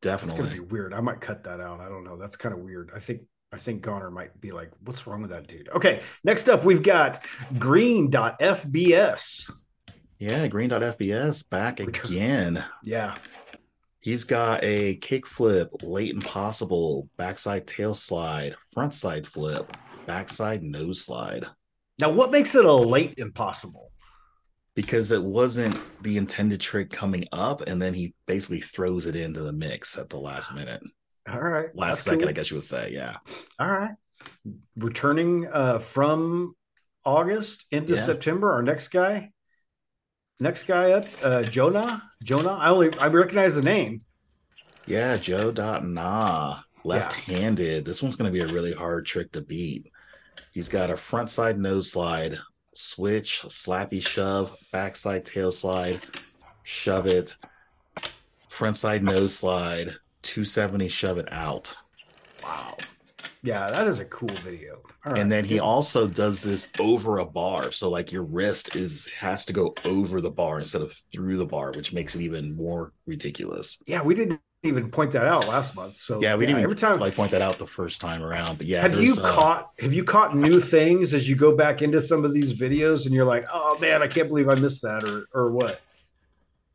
Definitely. 0.01 0.39
It's 0.45 0.49
gonna 0.55 0.61
be 0.61 0.67
weird. 0.73 0.93
I 0.93 1.01
might 1.01 1.21
cut 1.21 1.43
that 1.43 1.59
out. 1.61 1.79
I 1.79 1.87
don't 1.89 2.03
know. 2.03 2.17
That's 2.17 2.35
kind 2.37 2.53
of 2.53 2.61
weird. 2.61 2.91
I 2.95 2.99
think 2.99 3.21
I 3.53 3.57
think 3.57 3.81
Goner 3.81 4.09
might 4.09 4.39
be 4.39 4.51
like, 4.51 4.71
what's 4.85 5.05
wrong 5.05 5.21
with 5.21 5.31
that 5.31 5.47
dude? 5.47 5.67
Okay, 5.69 6.01
next 6.23 6.47
up 6.49 6.63
we've 6.63 6.81
got 6.83 7.25
green.fbs. 7.59 9.51
Yeah, 10.21 10.45
Green.fbs 10.45 11.49
back 11.49 11.79
again. 11.79 12.63
Yeah. 12.83 13.15
He's 14.01 14.23
got 14.23 14.63
a 14.63 14.97
kickflip, 14.97 15.81
late 15.81 16.13
impossible, 16.13 17.09
backside 17.17 17.65
tail 17.65 17.95
slide, 17.95 18.55
front 18.71 18.93
side 18.93 19.25
flip, 19.25 19.75
backside 20.05 20.61
nose 20.61 21.01
slide. 21.03 21.45
Now 21.99 22.11
what 22.11 22.29
makes 22.29 22.53
it 22.53 22.65
a 22.65 22.71
late 22.73 23.15
impossible? 23.17 23.91
Because 24.75 25.11
it 25.11 25.23
wasn't 25.23 25.75
the 26.03 26.17
intended 26.17 26.61
trick 26.61 26.91
coming 26.91 27.25
up, 27.31 27.61
and 27.61 27.81
then 27.81 27.95
he 27.95 28.13
basically 28.27 28.61
throws 28.61 29.07
it 29.07 29.15
into 29.15 29.39
the 29.41 29.51
mix 29.51 29.97
at 29.97 30.09
the 30.09 30.19
last 30.19 30.53
minute. 30.55 30.83
All 31.27 31.41
right. 31.41 31.75
Last 31.75 31.89
that's 31.95 32.01
second, 32.01 32.19
cool. 32.19 32.29
I 32.29 32.33
guess 32.33 32.51
you 32.51 32.57
would 32.57 32.63
say. 32.63 32.91
Yeah. 32.93 33.17
All 33.59 33.67
right. 33.71 33.95
Returning 34.75 35.47
uh, 35.51 35.79
from 35.79 36.53
August 37.03 37.65
into 37.71 37.95
Yeah. 37.95 38.05
September, 38.05 38.51
our 38.51 38.61
next 38.61 38.89
guy, 38.89 39.31
next 40.41 40.63
guy 40.63 40.91
up, 40.91 41.05
uh, 41.23 41.43
Jonah. 41.43 42.03
Jonah. 42.23 42.53
I 42.53 42.69
only 42.69 42.97
I 42.99 43.07
recognize 43.07 43.55
the 43.55 43.61
name. 43.61 44.01
Yeah, 44.85 45.15
Joe 45.15 45.51
Dot 45.51 45.85
Nah, 45.85 46.57
left-handed. 46.83 47.85
This 47.85 48.01
one's 48.01 48.15
going 48.15 48.33
to 48.33 48.37
be 48.37 48.43
a 48.43 48.53
really 48.53 48.73
hard 48.73 49.05
trick 49.05 49.31
to 49.33 49.41
beat. 49.41 49.87
He's 50.51 50.67
got 50.67 50.89
a 50.89 50.97
front 50.97 51.29
side 51.29 51.57
nose 51.57 51.91
slide, 51.91 52.37
switch, 52.73 53.43
slappy 53.43 54.05
shove, 54.05 54.57
backside 54.73 55.25
tail 55.25 55.51
slide, 55.51 56.01
shove 56.63 57.05
it, 57.05 57.35
front 58.49 58.75
side 58.75 59.03
nose 59.03 59.35
slide, 59.35 59.95
270 60.23 60.89
shove 60.89 61.19
it 61.19 61.31
out. 61.31 61.75
Wow. 62.43 62.75
Yeah, 63.43 63.71
that 63.71 63.87
is 63.87 63.99
a 63.99 64.05
cool 64.05 64.29
video. 64.29 64.81
All 65.05 65.13
right. 65.13 65.19
And 65.19 65.31
then 65.31 65.43
he 65.45 65.59
also 65.59 66.07
does 66.07 66.41
this 66.41 66.69
over 66.79 67.17
a 67.17 67.25
bar. 67.25 67.71
So 67.71 67.89
like 67.89 68.11
your 68.11 68.23
wrist 68.23 68.75
is 68.75 69.07
has 69.17 69.45
to 69.45 69.53
go 69.53 69.73
over 69.83 70.21
the 70.21 70.29
bar 70.29 70.59
instead 70.59 70.81
of 70.83 70.93
through 71.11 71.37
the 71.37 71.45
bar, 71.45 71.71
which 71.75 71.91
makes 71.91 72.13
it 72.15 72.21
even 72.21 72.55
more 72.55 72.93
ridiculous. 73.07 73.81
yeah, 73.87 74.01
we 74.03 74.13
didn't 74.13 74.39
even 74.63 74.91
point 74.91 75.11
that 75.13 75.25
out 75.25 75.47
last 75.47 75.75
month. 75.75 75.97
So 75.97 76.21
Yeah, 76.21 76.35
we 76.35 76.45
didn't 76.45 76.59
even 76.59 76.65
every 76.65 76.75
time. 76.75 76.99
like 76.99 77.15
point 77.15 77.31
that 77.31 77.41
out 77.41 77.57
the 77.57 77.65
first 77.65 77.99
time 77.99 78.21
around. 78.21 78.59
But 78.59 78.67
yeah, 78.67 78.81
have 78.83 79.01
you 79.01 79.15
uh, 79.15 79.33
caught 79.35 79.71
have 79.79 79.91
you 79.93 80.03
caught 80.03 80.35
new 80.37 80.59
things 80.59 81.15
as 81.15 81.27
you 81.27 81.35
go 81.35 81.55
back 81.55 81.81
into 81.81 81.99
some 81.99 82.23
of 82.23 82.31
these 82.33 82.53
videos 82.57 83.07
and 83.07 83.15
you're 83.15 83.25
like, 83.25 83.47
oh 83.51 83.79
man, 83.79 84.03
I 84.03 84.07
can't 84.07 84.27
believe 84.27 84.49
I 84.49 84.55
missed 84.55 84.83
that 84.83 85.03
or 85.03 85.25
or 85.33 85.51
what? 85.51 85.81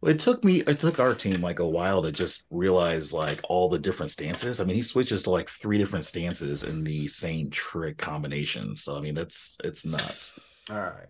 It 0.07 0.19
took 0.21 0.45
me, 0.45 0.61
it 0.61 0.79
took 0.79 1.01
our 1.01 1.15
team 1.15 1.41
like 1.43 1.59
a 1.59 1.69
while 1.69 2.03
to 2.03 2.13
just 2.13 2.47
realize 2.51 3.13
like 3.13 3.41
all 3.49 3.69
the 3.69 3.79
different 3.79 4.11
stances. 4.13 4.61
I 4.61 4.65
mean, 4.65 4.77
he 4.77 4.83
switches 4.83 5.23
to 5.25 5.31
like 5.31 5.49
three 5.49 5.79
different 5.79 6.05
stances 6.05 6.65
in 6.65 6.85
the 6.85 7.09
same 7.09 7.51
trick 7.51 7.99
combination. 7.99 8.77
So 8.77 8.97
I 8.97 9.01
mean, 9.01 9.15
that's 9.15 9.59
it's 9.65 9.85
nuts. 9.85 10.39
All 10.71 10.77
right. 10.77 11.07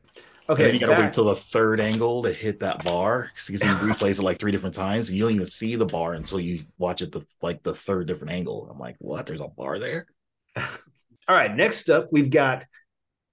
Okay, 0.49 0.53
Okay. 0.53 0.63
and 0.63 0.69
then 0.69 0.75
you 0.75 0.81
gotta 0.81 0.93
back- 0.93 1.01
wait 1.07 1.13
till 1.13 1.25
the 1.25 1.35
third 1.37 1.81
angle 1.81 2.23
to 2.23 2.33
hit 2.33 2.61
that 2.61 2.85
bar 2.85 3.31
because 3.47 3.63
he 3.63 3.69
replays 3.69 4.19
it 4.21 4.23
like 4.23 4.39
three 4.39 4.53
different 4.53 4.75
times, 4.77 5.09
and 5.09 5.17
you 5.19 5.25
don't 5.25 5.35
even 5.35 5.47
see 5.47 5.75
the 5.77 5.87
bar 5.87 6.15
until 6.15 6.39
you 6.41 6.65
watch 6.79 7.03
it 7.03 7.11
the 7.13 7.25
like 7.43 7.63
the 7.65 7.75
third 7.75 8.07
different 8.07 8.33
angle. 8.33 8.69
I'm 8.71 8.79
like, 8.79 8.97
what? 9.01 9.27
There's 9.27 9.41
a 9.41 9.49
bar 9.49 9.79
there? 9.79 10.07
All 10.57 11.35
right, 11.35 11.55
next 11.55 11.91
up 11.91 12.09
we've 12.13 12.31
got 12.31 12.65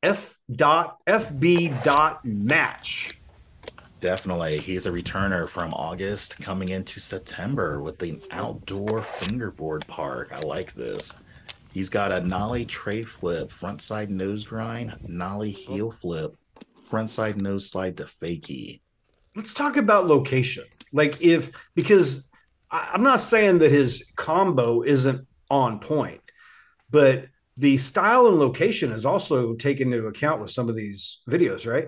F 0.01 0.38
dot 0.51 0.98
FB 1.08 1.84
dot 1.84 2.25
match. 2.25 3.12
Definitely. 4.04 4.58
He's 4.58 4.86
a 4.86 4.92
returner 4.92 5.48
from 5.48 5.74
August 5.74 6.38
coming 6.42 6.68
into 6.68 7.00
September 7.00 7.82
with 7.82 8.00
the 8.00 8.22
outdoor 8.32 9.02
fingerboard 9.02 9.88
park. 9.88 10.34
I 10.34 10.42
like 10.42 10.74
this. 10.74 11.16
He's 11.72 11.88
got 11.88 12.12
a 12.12 12.20
nollie 12.20 12.66
tray 12.66 13.04
flip, 13.04 13.50
front 13.50 13.82
side 13.82 14.12
nose 14.12 14.44
grind, 14.44 14.94
nollie 15.08 15.52
heel 15.52 15.89
flip, 15.89 16.36
front 16.82 17.12
side 17.12 17.42
nose 17.42 17.70
slide 17.70 17.96
to 17.96 18.04
fakie. 18.04 18.82
Let's 19.38 19.54
talk 19.54 19.78
about 19.78 20.08
location. 20.08 20.66
Like 20.92 21.22
if 21.22 21.52
because 21.74 22.28
I'm 22.70 23.04
not 23.04 23.22
saying 23.22 23.60
that 23.60 23.72
his 23.72 24.04
combo 24.18 24.82
isn't 24.82 25.26
on 25.50 25.80
point, 25.80 26.20
but 26.89 27.28
the 27.56 27.78
style 27.78 28.28
and 28.28 28.38
location 28.38 28.92
is 28.92 29.06
also 29.06 29.54
taken 29.54 29.94
into 29.94 30.08
account 30.08 30.42
with 30.42 30.52
some 30.52 30.68
of 30.68 30.76
these 30.76 31.22
videos, 31.30 31.66
right? 31.66 31.88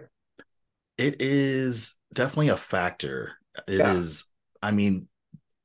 It 0.98 1.22
is 1.22 1.98
definitely 2.14 2.50
a 2.50 2.58
factor. 2.58 3.34
It 3.68 3.82
is. 3.82 4.26
Yeah. 4.62 4.70
I 4.70 4.72
mean, 4.72 5.08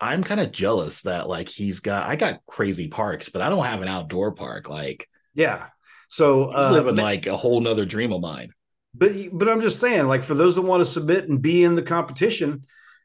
I'm 0.00 0.22
kind 0.22 0.40
of 0.40 0.52
jealous 0.52 1.02
that 1.02 1.28
like 1.28 1.48
he's 1.48 1.80
got 1.80 2.06
I 2.06 2.16
got 2.16 2.40
crazy 2.46 2.88
parks, 2.88 3.28
but 3.28 3.42
I 3.42 3.48
don't 3.48 3.64
have 3.64 3.82
an 3.82 3.88
outdoor 3.88 4.34
park. 4.34 4.68
Like 4.68 5.06
Yeah. 5.34 5.66
So 6.08 6.50
he's 6.50 6.64
uh, 6.64 6.72
living 6.72 6.96
but- 6.96 7.02
like 7.02 7.26
a 7.26 7.36
whole 7.36 7.60
nother 7.60 7.84
dream 7.84 8.12
of 8.12 8.20
mine. 8.20 8.52
but 8.94 9.12
but 9.32 9.48
I'm 9.48 9.60
just 9.60 9.80
saying, 9.80 10.06
like 10.06 10.22
for 10.22 10.34
those 10.34 10.54
that 10.56 10.62
want 10.62 10.80
to 10.84 10.90
submit 10.90 11.28
and 11.28 11.40
be 11.42 11.62
in 11.62 11.74
the 11.74 11.82
competition, 11.82 12.64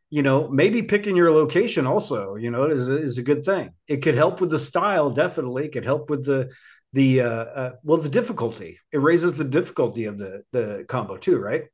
you 0.10 0.24
know, 0.24 0.48
maybe 0.48 0.82
picking 0.84 1.16
your 1.16 1.32
location 1.32 1.86
also, 1.86 2.36
you 2.36 2.50
know, 2.52 2.66
is 2.66 2.90
a, 2.90 2.98
is 2.98 3.18
a 3.18 3.24
good 3.24 3.44
thing. 3.44 3.72
It 3.88 3.98
could 3.98 4.16
help 4.16 4.40
with 4.42 4.50
the 4.50 4.60
style, 4.60 5.10
definitely. 5.12 5.66
It 5.66 5.74
could 5.74 5.86
help 5.86 6.10
with 6.10 6.26
the 6.26 6.52
the 6.94 7.22
uh, 7.22 7.30
uh 7.30 7.72
well 7.84 7.98
the 8.00 8.10
difficulty. 8.10 8.80
It 8.92 9.00
raises 9.00 9.34
the 9.34 9.44
difficulty 9.44 10.06
of 10.06 10.18
the 10.18 10.44
the 10.52 10.86
combo 10.88 11.18
too, 11.18 11.38
right? 11.38 11.66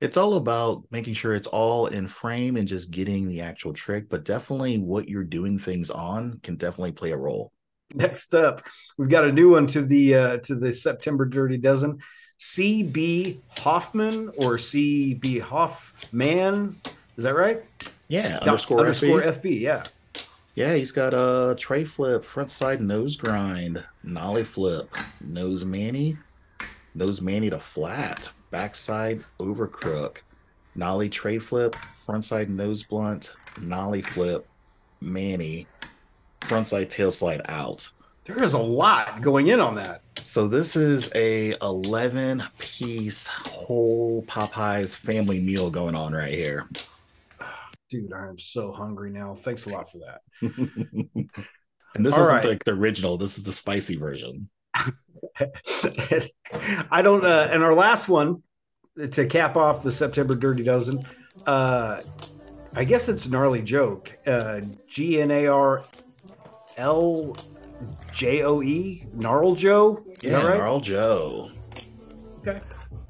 It's 0.00 0.16
all 0.16 0.34
about 0.34 0.84
making 0.90 1.14
sure 1.14 1.34
it's 1.34 1.46
all 1.46 1.86
in 1.86 2.08
frame 2.08 2.56
and 2.56 2.68
just 2.68 2.90
getting 2.90 3.28
the 3.28 3.40
actual 3.40 3.72
trick, 3.72 4.08
but 4.08 4.24
definitely 4.24 4.78
what 4.78 5.08
you're 5.08 5.24
doing 5.24 5.58
things 5.58 5.90
on 5.90 6.38
can 6.42 6.56
definitely 6.56 6.92
play 6.92 7.12
a 7.12 7.16
role. 7.16 7.52
Next 7.94 8.34
up, 8.34 8.62
we've 8.98 9.08
got 9.08 9.24
a 9.24 9.32
new 9.32 9.52
one 9.52 9.66
to 9.68 9.82
the 9.82 10.14
uh 10.14 10.36
to 10.38 10.54
the 10.56 10.72
September 10.72 11.24
Dirty 11.24 11.58
Dozen. 11.58 12.00
CB 12.40 13.38
Hoffman 13.58 14.30
or 14.36 14.56
CB 14.56 15.40
Hoffman. 15.40 16.80
Is 17.16 17.24
that 17.24 17.34
right? 17.34 17.62
Yeah, 18.08 18.40
Dot- 18.40 18.48
underscore, 18.48 18.80
underscore 18.80 19.22
FB. 19.22 19.40
FB. 19.40 19.60
Yeah. 19.60 19.84
Yeah, 20.56 20.74
he's 20.74 20.92
got 20.92 21.14
a 21.14 21.56
tray 21.58 21.84
flip, 21.84 22.24
front 22.24 22.50
side 22.50 22.80
nose 22.80 23.16
grind, 23.16 23.82
nollie 24.04 24.44
flip, 24.44 24.88
nose 25.20 25.64
manny, 25.64 26.16
nose 26.94 27.20
manny 27.20 27.50
to 27.50 27.58
flat, 27.58 28.30
backside 28.54 29.20
over 29.40 29.66
crook, 29.66 30.22
nollie 30.76 31.08
tray 31.08 31.40
flip, 31.40 31.74
front 31.74 32.24
side 32.24 32.48
nose 32.48 32.84
blunt, 32.84 33.34
nollie 33.60 34.00
flip, 34.00 34.46
manny, 35.00 35.66
front 36.40 36.68
side 36.68 36.88
tail 36.88 37.10
slide 37.10 37.40
out. 37.46 37.90
There 38.22 38.40
is 38.40 38.54
a 38.54 38.60
lot 38.60 39.22
going 39.22 39.48
in 39.48 39.58
on 39.58 39.74
that. 39.74 40.02
So 40.22 40.46
this 40.46 40.76
is 40.76 41.10
a 41.16 41.56
11 41.62 42.44
piece 42.60 43.26
whole 43.26 44.22
Popeyes 44.28 44.94
family 44.94 45.40
meal 45.40 45.68
going 45.68 45.96
on 45.96 46.12
right 46.12 46.32
here. 46.32 46.68
Dude, 47.90 48.12
I 48.12 48.28
am 48.28 48.38
so 48.38 48.70
hungry 48.70 49.10
now. 49.10 49.34
Thanks 49.34 49.66
a 49.66 49.70
lot 49.70 49.90
for 49.90 49.98
that. 49.98 50.20
and 51.96 52.06
this 52.06 52.14
All 52.14 52.20
isn't 52.20 52.34
right. 52.36 52.44
like 52.44 52.62
the 52.62 52.74
original. 52.74 53.18
This 53.18 53.36
is 53.36 53.42
the 53.42 53.52
spicy 53.52 53.96
version. 53.96 54.48
I 56.90 57.02
don't. 57.02 57.24
Uh, 57.24 57.48
and 57.50 57.62
our 57.62 57.74
last 57.74 58.08
one 58.08 58.42
to 59.12 59.26
cap 59.26 59.56
off 59.56 59.82
the 59.82 59.92
September 59.92 60.34
Dirty 60.34 60.62
Dozen. 60.62 61.02
Uh, 61.46 62.02
I 62.74 62.84
guess 62.84 63.08
it's 63.08 63.28
gnarly 63.28 63.62
joke. 63.62 64.16
Uh, 64.26 64.60
G 64.86 65.20
N 65.20 65.30
A 65.30 65.46
R 65.46 65.82
L 66.76 67.36
J 68.12 68.42
O 68.42 68.62
E, 68.62 69.06
gnarl 69.12 69.54
Joe. 69.54 70.04
Is 70.22 70.30
yeah, 70.30 70.40
that 70.40 70.48
right? 70.48 70.58
Gnarl 70.58 70.80
Joe. 70.80 71.50
Okay. 72.40 72.60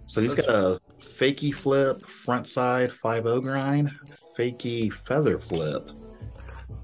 So 0.06 0.20
he's 0.20 0.34
got 0.34 0.48
a 0.48 0.80
fakie 0.98 1.54
flip, 1.54 2.02
front 2.02 2.46
side 2.46 2.92
5 2.92 3.42
grind, 3.42 3.90
fakie 4.38 4.92
feather 4.92 5.38
flip, 5.38 5.90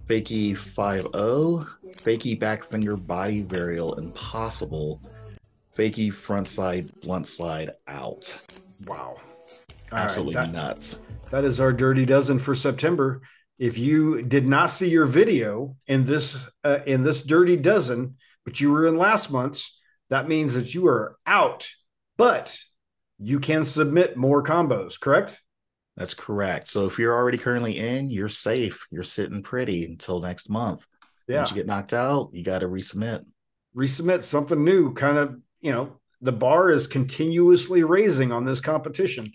fakie 0.07 0.57
5 0.57 1.05
fakie 1.05 2.39
back 2.39 2.65
finger 2.65 2.97
body 2.97 3.43
varial 3.45 3.99
impossible, 3.99 5.01
fakie 5.77 6.13
front 6.13 6.49
side 6.49 6.91
blunt 7.01 7.29
slide 7.29 7.73
out. 7.87 8.41
Wow. 8.87 9.17
All 9.17 9.19
right, 9.93 10.05
Absolutely 10.05 10.35
that- 10.35 10.53
nuts. 10.53 11.01
That 11.31 11.45
is 11.45 11.61
our 11.61 11.73
dirty 11.73 12.05
dozen 12.05 12.41
for 12.41 12.55
September. 12.57 13.23
If 13.59 13.79
you 13.79 14.23
did 14.23 14.49
not 14.49 14.71
see 14.71 14.89
your 14.89 15.07
video 15.07 15.77
in 15.87 16.05
this 16.05 16.49
uh, 16.65 16.81
in 16.87 17.05
this 17.05 17.23
dirty 17.23 17.57
dozen, 17.57 18.17
but 18.45 18.61
you 18.61 18.73
were 18.73 18.87
in 18.87 18.97
last 18.97 19.31
month's, 19.31 19.79
that 20.09 20.29
means 20.29 20.55
that 20.55 20.75
you 20.75 20.89
are 20.89 21.17
out. 21.27 21.69
But 22.17 22.59
you 23.19 23.39
can 23.39 23.63
submit 23.65 24.17
more 24.17 24.43
combos, 24.43 24.99
correct? 24.99 25.41
That's 25.97 26.15
correct. 26.15 26.67
So 26.69 26.87
if 26.87 26.99
you're 26.99 27.15
already 27.15 27.39
currently 27.39 27.79
in, 27.79 28.11
you're 28.11 28.29
safe. 28.31 28.87
You're 28.91 29.03
sitting 29.03 29.43
pretty 29.43 29.85
until 29.85 30.21
next 30.21 30.49
month. 30.49 30.87
Yeah. 31.29 31.37
Once 31.39 31.51
you 31.51 31.57
get 31.57 31.67
knocked 31.67 31.93
out, 31.93 32.31
you 32.33 32.43
got 32.43 32.61
to 32.61 32.69
resubmit. 32.69 33.25
Resubmit 33.77 34.23
something 34.23 34.65
new. 34.65 34.95
Kind 34.95 35.19
of, 35.19 35.37
you 35.61 35.73
know, 35.73 36.01
the 36.21 36.33
bar 36.33 36.71
is 36.71 36.87
continuously 36.87 37.83
raising 37.83 38.33
on 38.33 38.45
this 38.45 38.61
competition. 38.61 39.33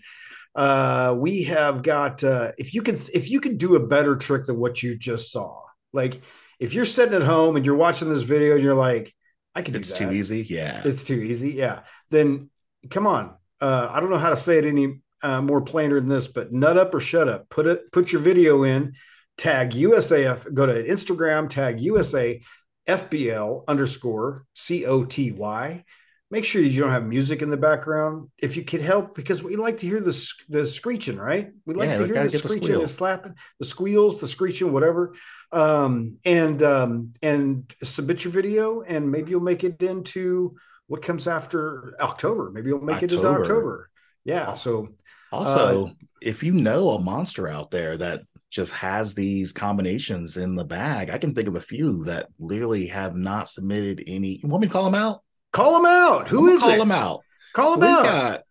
Uh, 0.54 1.14
we 1.16 1.44
have 1.44 1.82
got 1.82 2.24
uh, 2.24 2.52
if 2.58 2.72
you 2.72 2.82
can 2.82 2.98
if 3.12 3.28
you 3.28 3.40
could 3.40 3.58
do 3.58 3.76
a 3.76 3.86
better 3.86 4.16
trick 4.16 4.46
than 4.46 4.58
what 4.58 4.82
you 4.82 4.96
just 4.96 5.30
saw, 5.30 5.60
like 5.92 6.22
if 6.58 6.72
you're 6.72 6.84
sitting 6.86 7.14
at 7.14 7.22
home 7.22 7.56
and 7.56 7.66
you're 7.66 7.76
watching 7.76 8.08
this 8.08 8.22
video 8.22 8.54
and 8.54 8.64
you're 8.64 8.74
like, 8.74 9.14
I 9.54 9.62
can 9.62 9.74
It's 9.74 9.92
do 9.92 10.06
too 10.06 10.12
easy. 10.12 10.46
Yeah. 10.48 10.82
It's 10.84 11.04
too 11.04 11.14
easy. 11.14 11.52
Yeah. 11.52 11.80
Then 12.10 12.50
come 12.90 13.06
on. 13.06 13.34
Uh, 13.60 13.88
I 13.90 14.00
don't 14.00 14.10
know 14.10 14.18
how 14.18 14.30
to 14.30 14.36
say 14.36 14.58
it 14.58 14.64
any 14.64 15.00
uh, 15.22 15.40
more 15.40 15.62
plainer 15.62 15.98
than 15.98 16.08
this, 16.08 16.28
but 16.28 16.52
nut 16.52 16.76
up 16.76 16.94
or 16.94 17.00
shut 17.00 17.28
up. 17.28 17.48
Put 17.48 17.66
it. 17.66 17.90
Put 17.90 18.12
your 18.12 18.20
video 18.20 18.64
in. 18.64 18.94
Tag 19.38 19.72
USAF. 19.72 20.52
Go 20.52 20.66
to 20.66 20.84
Instagram. 20.84 21.48
Tag 21.48 21.80
USA 21.80 22.40
FBL 22.86 23.64
underscore 23.66 24.44
C 24.54 24.84
O 24.84 25.04
T 25.04 25.32
Y. 25.32 25.84
Make 26.28 26.44
sure 26.44 26.60
you 26.60 26.80
don't 26.80 26.90
have 26.90 27.06
music 27.06 27.40
in 27.40 27.50
the 27.50 27.56
background 27.56 28.30
if 28.38 28.56
you 28.56 28.64
could 28.64 28.80
help, 28.80 29.14
because 29.14 29.44
we 29.44 29.54
like 29.54 29.76
to 29.78 29.86
hear 29.86 30.00
the 30.00 30.32
the 30.48 30.66
screeching, 30.66 31.18
right? 31.18 31.52
We 31.64 31.74
like 31.74 31.88
Yeah, 31.90 31.98
to 31.98 32.04
hear 32.06 32.14
the 32.14 32.28
get 32.30 32.42
the 32.42 32.48
screeching, 32.48 32.80
the 32.80 32.88
slapping, 32.88 33.34
the 33.60 33.64
squeals, 33.64 34.20
the 34.20 34.26
screeching, 34.26 34.72
whatever. 34.72 35.14
Um, 35.52 36.18
and 36.24 36.60
um, 36.64 37.12
and 37.22 37.72
submit 37.84 38.24
your 38.24 38.32
video, 38.32 38.80
and 38.82 39.08
maybe 39.10 39.30
you'll 39.30 39.40
make 39.40 39.62
it 39.62 39.80
into 39.82 40.56
what 40.88 41.02
comes 41.02 41.28
after 41.28 41.94
October. 42.00 42.50
Maybe 42.50 42.70
you'll 42.70 42.80
make 42.80 43.02
it 43.02 43.12
into 43.12 43.18
October. 43.18 43.42
October. 43.42 43.90
Yeah. 44.24 44.54
So 44.54 44.88
Also, 45.30 45.86
Uh, 45.86 45.90
if 46.20 46.42
you 46.42 46.52
know 46.52 46.90
a 46.90 47.00
monster 47.00 47.46
out 47.46 47.70
there 47.70 47.96
that 47.98 48.22
just 48.50 48.72
has 48.72 49.14
these 49.14 49.52
combinations 49.52 50.36
in 50.36 50.56
the 50.56 50.64
bag, 50.64 51.10
I 51.10 51.18
can 51.18 51.34
think 51.34 51.46
of 51.46 51.56
a 51.56 51.60
few 51.60 52.04
that 52.04 52.30
literally 52.38 52.86
have 52.88 53.16
not 53.16 53.48
submitted 53.48 54.02
any. 54.06 54.40
You 54.42 54.48
want 54.48 54.62
me 54.62 54.68
to 54.68 54.72
call 54.72 54.84
them 54.84 54.94
out? 54.94 55.22
Call 55.56 55.74
them 55.74 55.86
out. 55.86 56.28
Who 56.28 56.46
is 56.48 56.60
call 56.60 56.70
it? 56.70 56.78
them 56.78 56.90
out? 56.92 57.20
Call 57.54 57.74
So 57.74 57.80
them 57.80 57.88
we 57.90 57.96
out. 57.98 58.04
got 58.04 58.42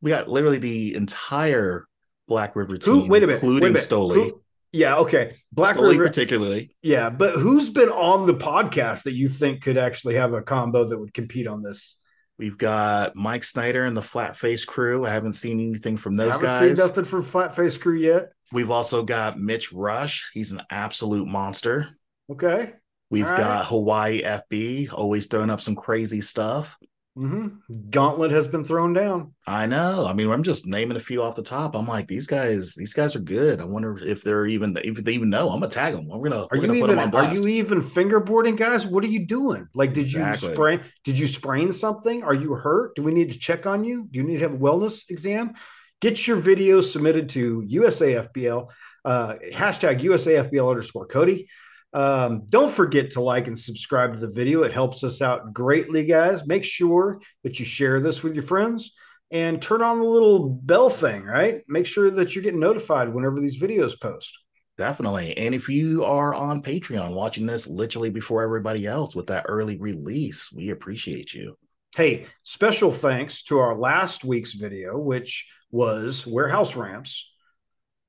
we 0.00 0.10
got 0.10 0.28
literally 0.28 0.58
the 0.58 0.94
entire 0.94 1.86
Black 2.28 2.56
River 2.56 2.72
Who? 2.84 3.02
team, 3.02 3.08
Wait 3.08 3.22
a 3.22 3.26
minute. 3.26 3.42
including 3.42 3.62
wait 3.62 3.68
a 3.70 3.72
minute. 3.72 3.88
Stoli. 3.88 4.14
Who- 4.30 4.42
yeah. 4.72 4.96
Okay. 4.96 5.34
Black 5.52 5.76
Stoli 5.76 5.90
River. 5.92 6.04
particularly. 6.04 6.74
Yeah, 6.82 7.10
but 7.10 7.32
who's 7.34 7.68
been 7.68 7.90
on 7.90 8.26
the 8.26 8.34
podcast 8.34 9.02
that 9.02 9.12
you 9.12 9.28
think 9.28 9.62
could 9.62 9.76
actually 9.76 10.14
have 10.14 10.32
a 10.32 10.40
combo 10.40 10.84
that 10.84 10.98
would 10.98 11.12
compete 11.12 11.46
on 11.46 11.62
this? 11.62 11.98
We've 12.38 12.56
got 12.56 13.14
Mike 13.14 13.44
Snyder 13.44 13.84
and 13.84 13.94
the 13.96 14.02
Flat 14.02 14.36
Face 14.38 14.64
Crew. 14.64 15.04
I 15.04 15.10
haven't 15.10 15.34
seen 15.34 15.60
anything 15.60 15.96
from 15.98 16.16
those 16.16 16.32
haven't 16.32 16.46
guys. 16.48 16.78
seen 16.78 16.86
nothing 16.86 17.04
from 17.04 17.22
Flat 17.22 17.54
Face 17.54 17.76
Crew 17.76 17.96
yet. 17.98 18.32
We've 18.50 18.70
also 18.70 19.02
got 19.04 19.38
Mitch 19.38 19.72
Rush. 19.74 20.30
He's 20.32 20.52
an 20.52 20.62
absolute 20.70 21.28
monster. 21.28 21.88
Okay. 22.30 22.72
We've 23.12 23.28
right. 23.28 23.36
got 23.36 23.66
Hawaii 23.66 24.22
FB, 24.22 24.90
always 24.94 25.26
throwing 25.26 25.50
up 25.50 25.60
some 25.60 25.76
crazy 25.76 26.22
stuff. 26.22 26.78
hmm 27.14 27.48
Gauntlet 27.90 28.30
has 28.30 28.48
been 28.48 28.64
thrown 28.64 28.94
down. 28.94 29.34
I 29.46 29.66
know. 29.66 30.06
I 30.08 30.14
mean, 30.14 30.30
I'm 30.30 30.42
just 30.42 30.66
naming 30.66 30.96
a 30.96 31.00
few 31.00 31.22
off 31.22 31.36
the 31.36 31.42
top. 31.42 31.76
I'm 31.76 31.86
like, 31.86 32.08
these 32.08 32.26
guys, 32.26 32.74
these 32.74 32.94
guys 32.94 33.14
are 33.14 33.20
good. 33.20 33.60
I 33.60 33.66
wonder 33.66 33.98
if 33.98 34.24
they're 34.24 34.46
even 34.46 34.74
if 34.82 35.04
they 35.04 35.12
even 35.12 35.28
know. 35.28 35.50
I'm 35.50 35.60
gonna 35.60 35.68
tag 35.68 35.94
them. 35.94 36.08
We're 36.08 36.30
gonna 36.30 36.44
Are 36.44 36.48
we're 36.52 36.62
you 36.62 36.66
gonna 36.68 36.80
put 36.80 36.90
even 36.90 36.96
them 36.96 37.14
on 37.14 37.26
are 37.26 37.34
you 37.34 37.46
even 37.48 37.82
fingerboarding, 37.82 38.56
guys? 38.56 38.86
What 38.86 39.04
are 39.04 39.08
you 39.08 39.26
doing? 39.26 39.68
Like, 39.74 39.90
did 39.92 40.06
Exactly. 40.06 40.48
you 40.48 40.54
sprain? 40.54 40.80
Did 41.04 41.18
you 41.18 41.26
sprain 41.26 41.70
something? 41.74 42.22
Are 42.24 42.34
you 42.34 42.54
hurt? 42.54 42.96
Do 42.96 43.02
we 43.02 43.12
need 43.12 43.30
to 43.32 43.38
check 43.38 43.66
on 43.66 43.84
you? 43.84 44.08
Do 44.10 44.18
you 44.20 44.24
need 44.24 44.38
to 44.38 44.42
have 44.44 44.54
a 44.54 44.58
wellness 44.58 45.10
exam? 45.10 45.52
Get 46.00 46.26
your 46.26 46.38
video 46.38 46.80
submitted 46.80 47.28
to 47.30 47.60
USAFBL 47.60 48.70
uh, 49.04 49.34
hashtag 49.52 50.02
USAFBL 50.02 50.68
underscore 50.68 51.06
COTY. 51.06 51.48
Um, 51.92 52.46
don't 52.48 52.72
forget 52.72 53.12
to 53.12 53.20
like 53.20 53.48
and 53.48 53.58
subscribe 53.58 54.14
to 54.14 54.20
the 54.20 54.30
video. 54.30 54.62
It 54.62 54.72
helps 54.72 55.04
us 55.04 55.20
out 55.20 55.52
greatly, 55.52 56.04
guys. 56.04 56.46
Make 56.46 56.64
sure 56.64 57.20
that 57.44 57.58
you 57.58 57.66
share 57.66 58.00
this 58.00 58.22
with 58.22 58.34
your 58.34 58.44
friends 58.44 58.92
and 59.30 59.60
turn 59.60 59.82
on 59.82 59.98
the 59.98 60.04
little 60.04 60.48
bell 60.48 60.90
thing, 60.90 61.24
right? 61.24 61.62
Make 61.68 61.86
sure 61.86 62.10
that 62.10 62.34
you're 62.34 62.44
getting 62.44 62.60
notified 62.60 63.12
whenever 63.12 63.40
these 63.40 63.60
videos 63.60 63.98
post. 64.00 64.38
Definitely. 64.78 65.36
And 65.36 65.54
if 65.54 65.68
you 65.68 66.04
are 66.04 66.34
on 66.34 66.62
Patreon 66.62 67.14
watching 67.14 67.46
this 67.46 67.68
literally 67.68 68.10
before 68.10 68.42
everybody 68.42 68.86
else 68.86 69.14
with 69.14 69.26
that 69.26 69.44
early 69.48 69.78
release, 69.78 70.52
we 70.52 70.70
appreciate 70.70 71.34
you. 71.34 71.56
Hey, 71.94 72.26
special 72.42 72.90
thanks 72.90 73.42
to 73.44 73.58
our 73.58 73.76
last 73.76 74.24
week's 74.24 74.54
video, 74.54 74.98
which 74.98 75.50
was 75.70 76.26
warehouse 76.26 76.74
ramps. 76.74 77.30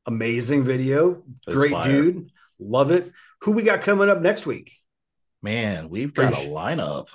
Amazing 0.06 0.64
video. 0.64 1.24
That's 1.46 1.58
Great 1.58 1.72
fire. 1.72 1.90
dude. 1.90 2.30
Love 2.60 2.92
it. 2.92 3.12
Who 3.44 3.52
we 3.52 3.64
got 3.64 3.82
coming 3.82 4.10
up 4.10 4.22
next 4.22 4.46
week? 4.46 4.72
Man, 5.42 5.90
we've 5.90 6.14
got 6.14 6.44
you 6.44 6.52
a 6.52 6.54
lineup. 6.54 7.08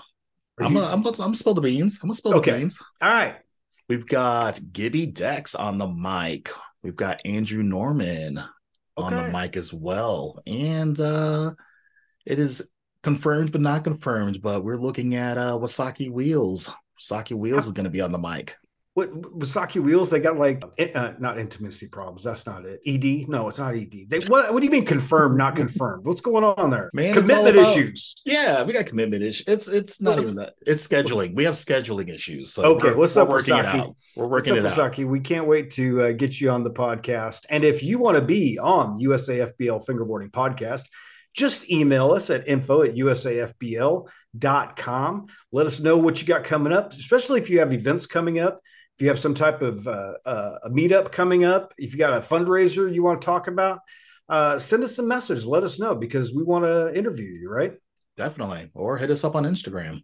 I'm 0.60 0.72
you- 0.74 0.80
gonna 0.80 0.92
I'm 0.92 1.20
I'm 1.20 1.34
spill 1.34 1.54
the 1.54 1.60
beans. 1.60 1.98
I'm 2.02 2.08
gonna 2.08 2.14
spill 2.16 2.34
Okay. 2.36 2.52
the 2.52 2.58
beans. 2.58 2.78
All 3.00 3.08
right. 3.08 3.36
We've 3.88 4.06
got 4.06 4.60
Gibby 4.72 5.06
Dex 5.06 5.54
on 5.54 5.78
the 5.78 5.86
mic. 5.88 6.50
We've 6.82 6.96
got 6.96 7.20
Andrew 7.24 7.62
Norman 7.62 8.38
on 8.96 9.14
Okay. 9.14 9.26
the 9.26 9.32
mic 9.32 9.56
as 9.56 9.72
well. 9.72 10.40
And 10.46 10.98
uh 11.00 11.54
it 12.26 12.38
is 12.38 12.68
confirmed 13.02 13.52
but 13.52 13.62
not 13.62 13.84
confirmed, 13.84 14.42
but 14.42 14.62
we're 14.64 14.76
looking 14.76 15.14
at 15.14 15.38
uh 15.38 15.52
Wasaki 15.58 16.10
Wheels. 16.10 16.68
Wasaki 17.00 17.34
Wheels 17.34 17.66
is 17.66 17.72
gonna 17.72 17.88
be 17.90 18.02
on 18.02 18.12
the 18.12 18.18
mic. 18.18 18.54
What 18.98 19.12
Wasaki 19.38 19.80
Wheels? 19.80 20.11
They 20.11 20.18
got 20.18 20.37
like 20.38 20.64
uh, 20.92 21.12
not 21.20 21.38
intimacy 21.38 21.87
problems. 21.87 22.24
That's 22.24 22.44
not 22.46 22.64
it. 22.64 22.80
ED? 22.84 23.28
No, 23.28 23.48
it's 23.48 23.61
not 23.61 23.76
ED. 23.76 24.06
They 24.08 24.18
what? 24.26 24.52
What 24.52 24.58
do 24.58 24.64
you 24.66 24.72
mean 24.72 24.84
confirmed? 24.84 25.38
Not 25.38 25.54
confirmed? 25.54 26.04
What's 26.04 26.20
going 26.20 26.42
on 26.42 26.70
there? 26.70 26.90
Man, 26.92 27.14
commitment 27.14 27.56
about- 27.56 27.76
issues. 27.76 28.16
Yeah, 28.26 28.64
we 28.64 28.72
got 28.72 28.87
commitment 28.87 29.22
issues. 29.22 29.46
It's 29.46 29.68
it's 29.68 30.02
not 30.02 30.16
What's- 30.16 30.22
even 30.24 30.37
that. 30.38 30.54
It's 30.66 30.84
scheduling. 30.84 31.37
We 31.37 31.44
have 31.44 31.54
scheduling 31.54 32.08
issues. 32.12 32.52
So 32.52 32.64
Okay, 32.64 32.88
we're- 32.88 32.96
what's 32.98 33.14
we're 33.14 33.22
up, 33.22 33.28
working 33.28 33.54
it 33.56 33.66
Wasaki? 33.66 33.78
out. 33.82 33.94
We're 34.16 34.26
working 34.26 34.54
What's 34.54 34.64
it 34.74 34.80
up, 34.80 34.87
out. 34.87 34.92
Wasaki? 34.96 35.06
We 35.06 35.20
can't 35.20 35.46
wait 35.46 35.70
to 35.74 36.02
uh, 36.02 36.11
get 36.12 36.40
you 36.40 36.50
on 36.50 36.64
the 36.64 36.70
podcast. 36.72 37.46
And 37.50 37.62
if 37.62 37.84
you 37.84 38.00
want 38.00 38.16
to 38.16 38.22
be 38.24 38.58
on 38.58 38.98
USAFBL 38.98 39.87
Fingerboarding 39.87 40.32
Podcast, 40.32 40.87
just 41.34 41.70
email 41.70 42.11
us 42.11 42.30
at 42.30 42.48
info 42.48 42.82
at 42.82 42.96
usafbl.com. 44.34 45.26
Let 45.52 45.66
us 45.66 45.78
know 45.78 45.96
what 45.96 46.20
you 46.20 46.26
got 46.26 46.42
coming 46.42 46.72
up, 46.72 46.92
especially 46.94 47.40
if 47.40 47.48
you 47.48 47.61
have 47.61 47.72
events 47.72 48.06
coming 48.08 48.40
up. 48.40 48.61
If 48.98 49.02
you 49.02 49.08
have 49.11 49.18
some 49.20 49.34
type 49.34 49.62
of 49.62 49.87
uh, 49.87 50.14
uh, 50.26 50.58
a 50.64 50.70
meetup 50.70 51.12
coming 51.12 51.44
up, 51.44 51.72
if 51.78 51.92
you 51.92 51.98
got 51.98 52.14
a 52.14 52.20
fundraiser 52.20 52.92
you 52.92 53.04
want 53.04 53.20
to 53.20 53.24
talk 53.24 53.46
about, 53.46 53.78
uh, 54.28 54.58
send 54.58 54.82
us 54.82 54.98
a 54.98 55.04
message. 55.04 55.44
Let 55.44 55.62
us 55.62 55.78
know 55.78 55.94
because 55.94 56.34
we 56.34 56.42
want 56.42 56.64
to 56.64 56.92
interview 56.98 57.30
you, 57.30 57.48
right? 57.48 57.74
Definitely. 58.16 58.72
Or 58.74 58.98
hit 58.98 59.11
us 59.11 59.22
up 59.22 59.37
on 59.37 59.44
Instagram. 59.44 60.00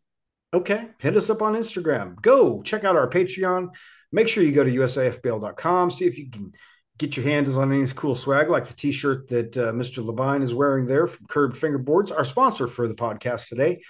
Okay. 0.54 0.90
Hit 1.00 1.16
us 1.16 1.28
up 1.28 1.42
on 1.42 1.54
Instagram. 1.56 2.22
Go 2.22 2.62
check 2.62 2.84
out 2.84 2.94
our 2.94 3.10
Patreon. 3.10 3.70
Make 4.12 4.28
sure 4.28 4.44
you 4.44 4.52
go 4.52 4.62
to 4.62 4.70
usafbl.com. 4.70 5.90
See 5.90 6.04
if 6.04 6.16
you 6.16 6.30
can 6.30 6.52
get 6.96 7.16
your 7.16 7.26
hands 7.26 7.58
on 7.58 7.72
any 7.72 7.84
cool 7.96 8.14
swag 8.14 8.48
like 8.48 8.66
the 8.66 8.74
t 8.74 8.92
shirt 8.92 9.28
that 9.30 9.56
uh, 9.56 9.72
Mr. 9.72 10.04
Levine 10.04 10.42
is 10.42 10.54
wearing 10.54 10.86
there 10.86 11.08
from 11.08 11.26
Curved 11.26 11.56
Fingerboards, 11.56 12.16
our 12.16 12.22
sponsor 12.22 12.68
for 12.68 12.86
the 12.86 12.94
podcast 12.94 13.48
today. 13.48 13.82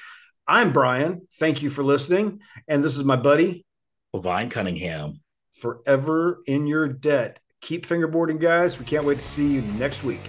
I'm 0.49 0.73
Brian. 0.73 1.29
Thank 1.39 1.63
you 1.63 1.69
for 1.69 1.85
listening. 1.85 2.41
And 2.67 2.83
this 2.83 2.97
is 2.97 3.05
my 3.05 3.17
buddy, 3.17 3.67
Levine 4.15 4.49
Cunningham. 4.49 5.21
Forever 5.51 6.41
in 6.47 6.69
Your 6.69 6.87
Debt. 6.87 7.41
Keep 7.61 7.85
fingerboarding, 7.85 8.39
guys. 8.39 8.79
We 8.79 8.85
can't 8.85 9.05
wait 9.05 9.19
to 9.19 9.25
see 9.25 9.45
you 9.45 9.61
next 9.61 10.05
week. 10.05 10.21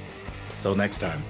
Till 0.62 0.76
next 0.76 0.98
time. 0.98 1.22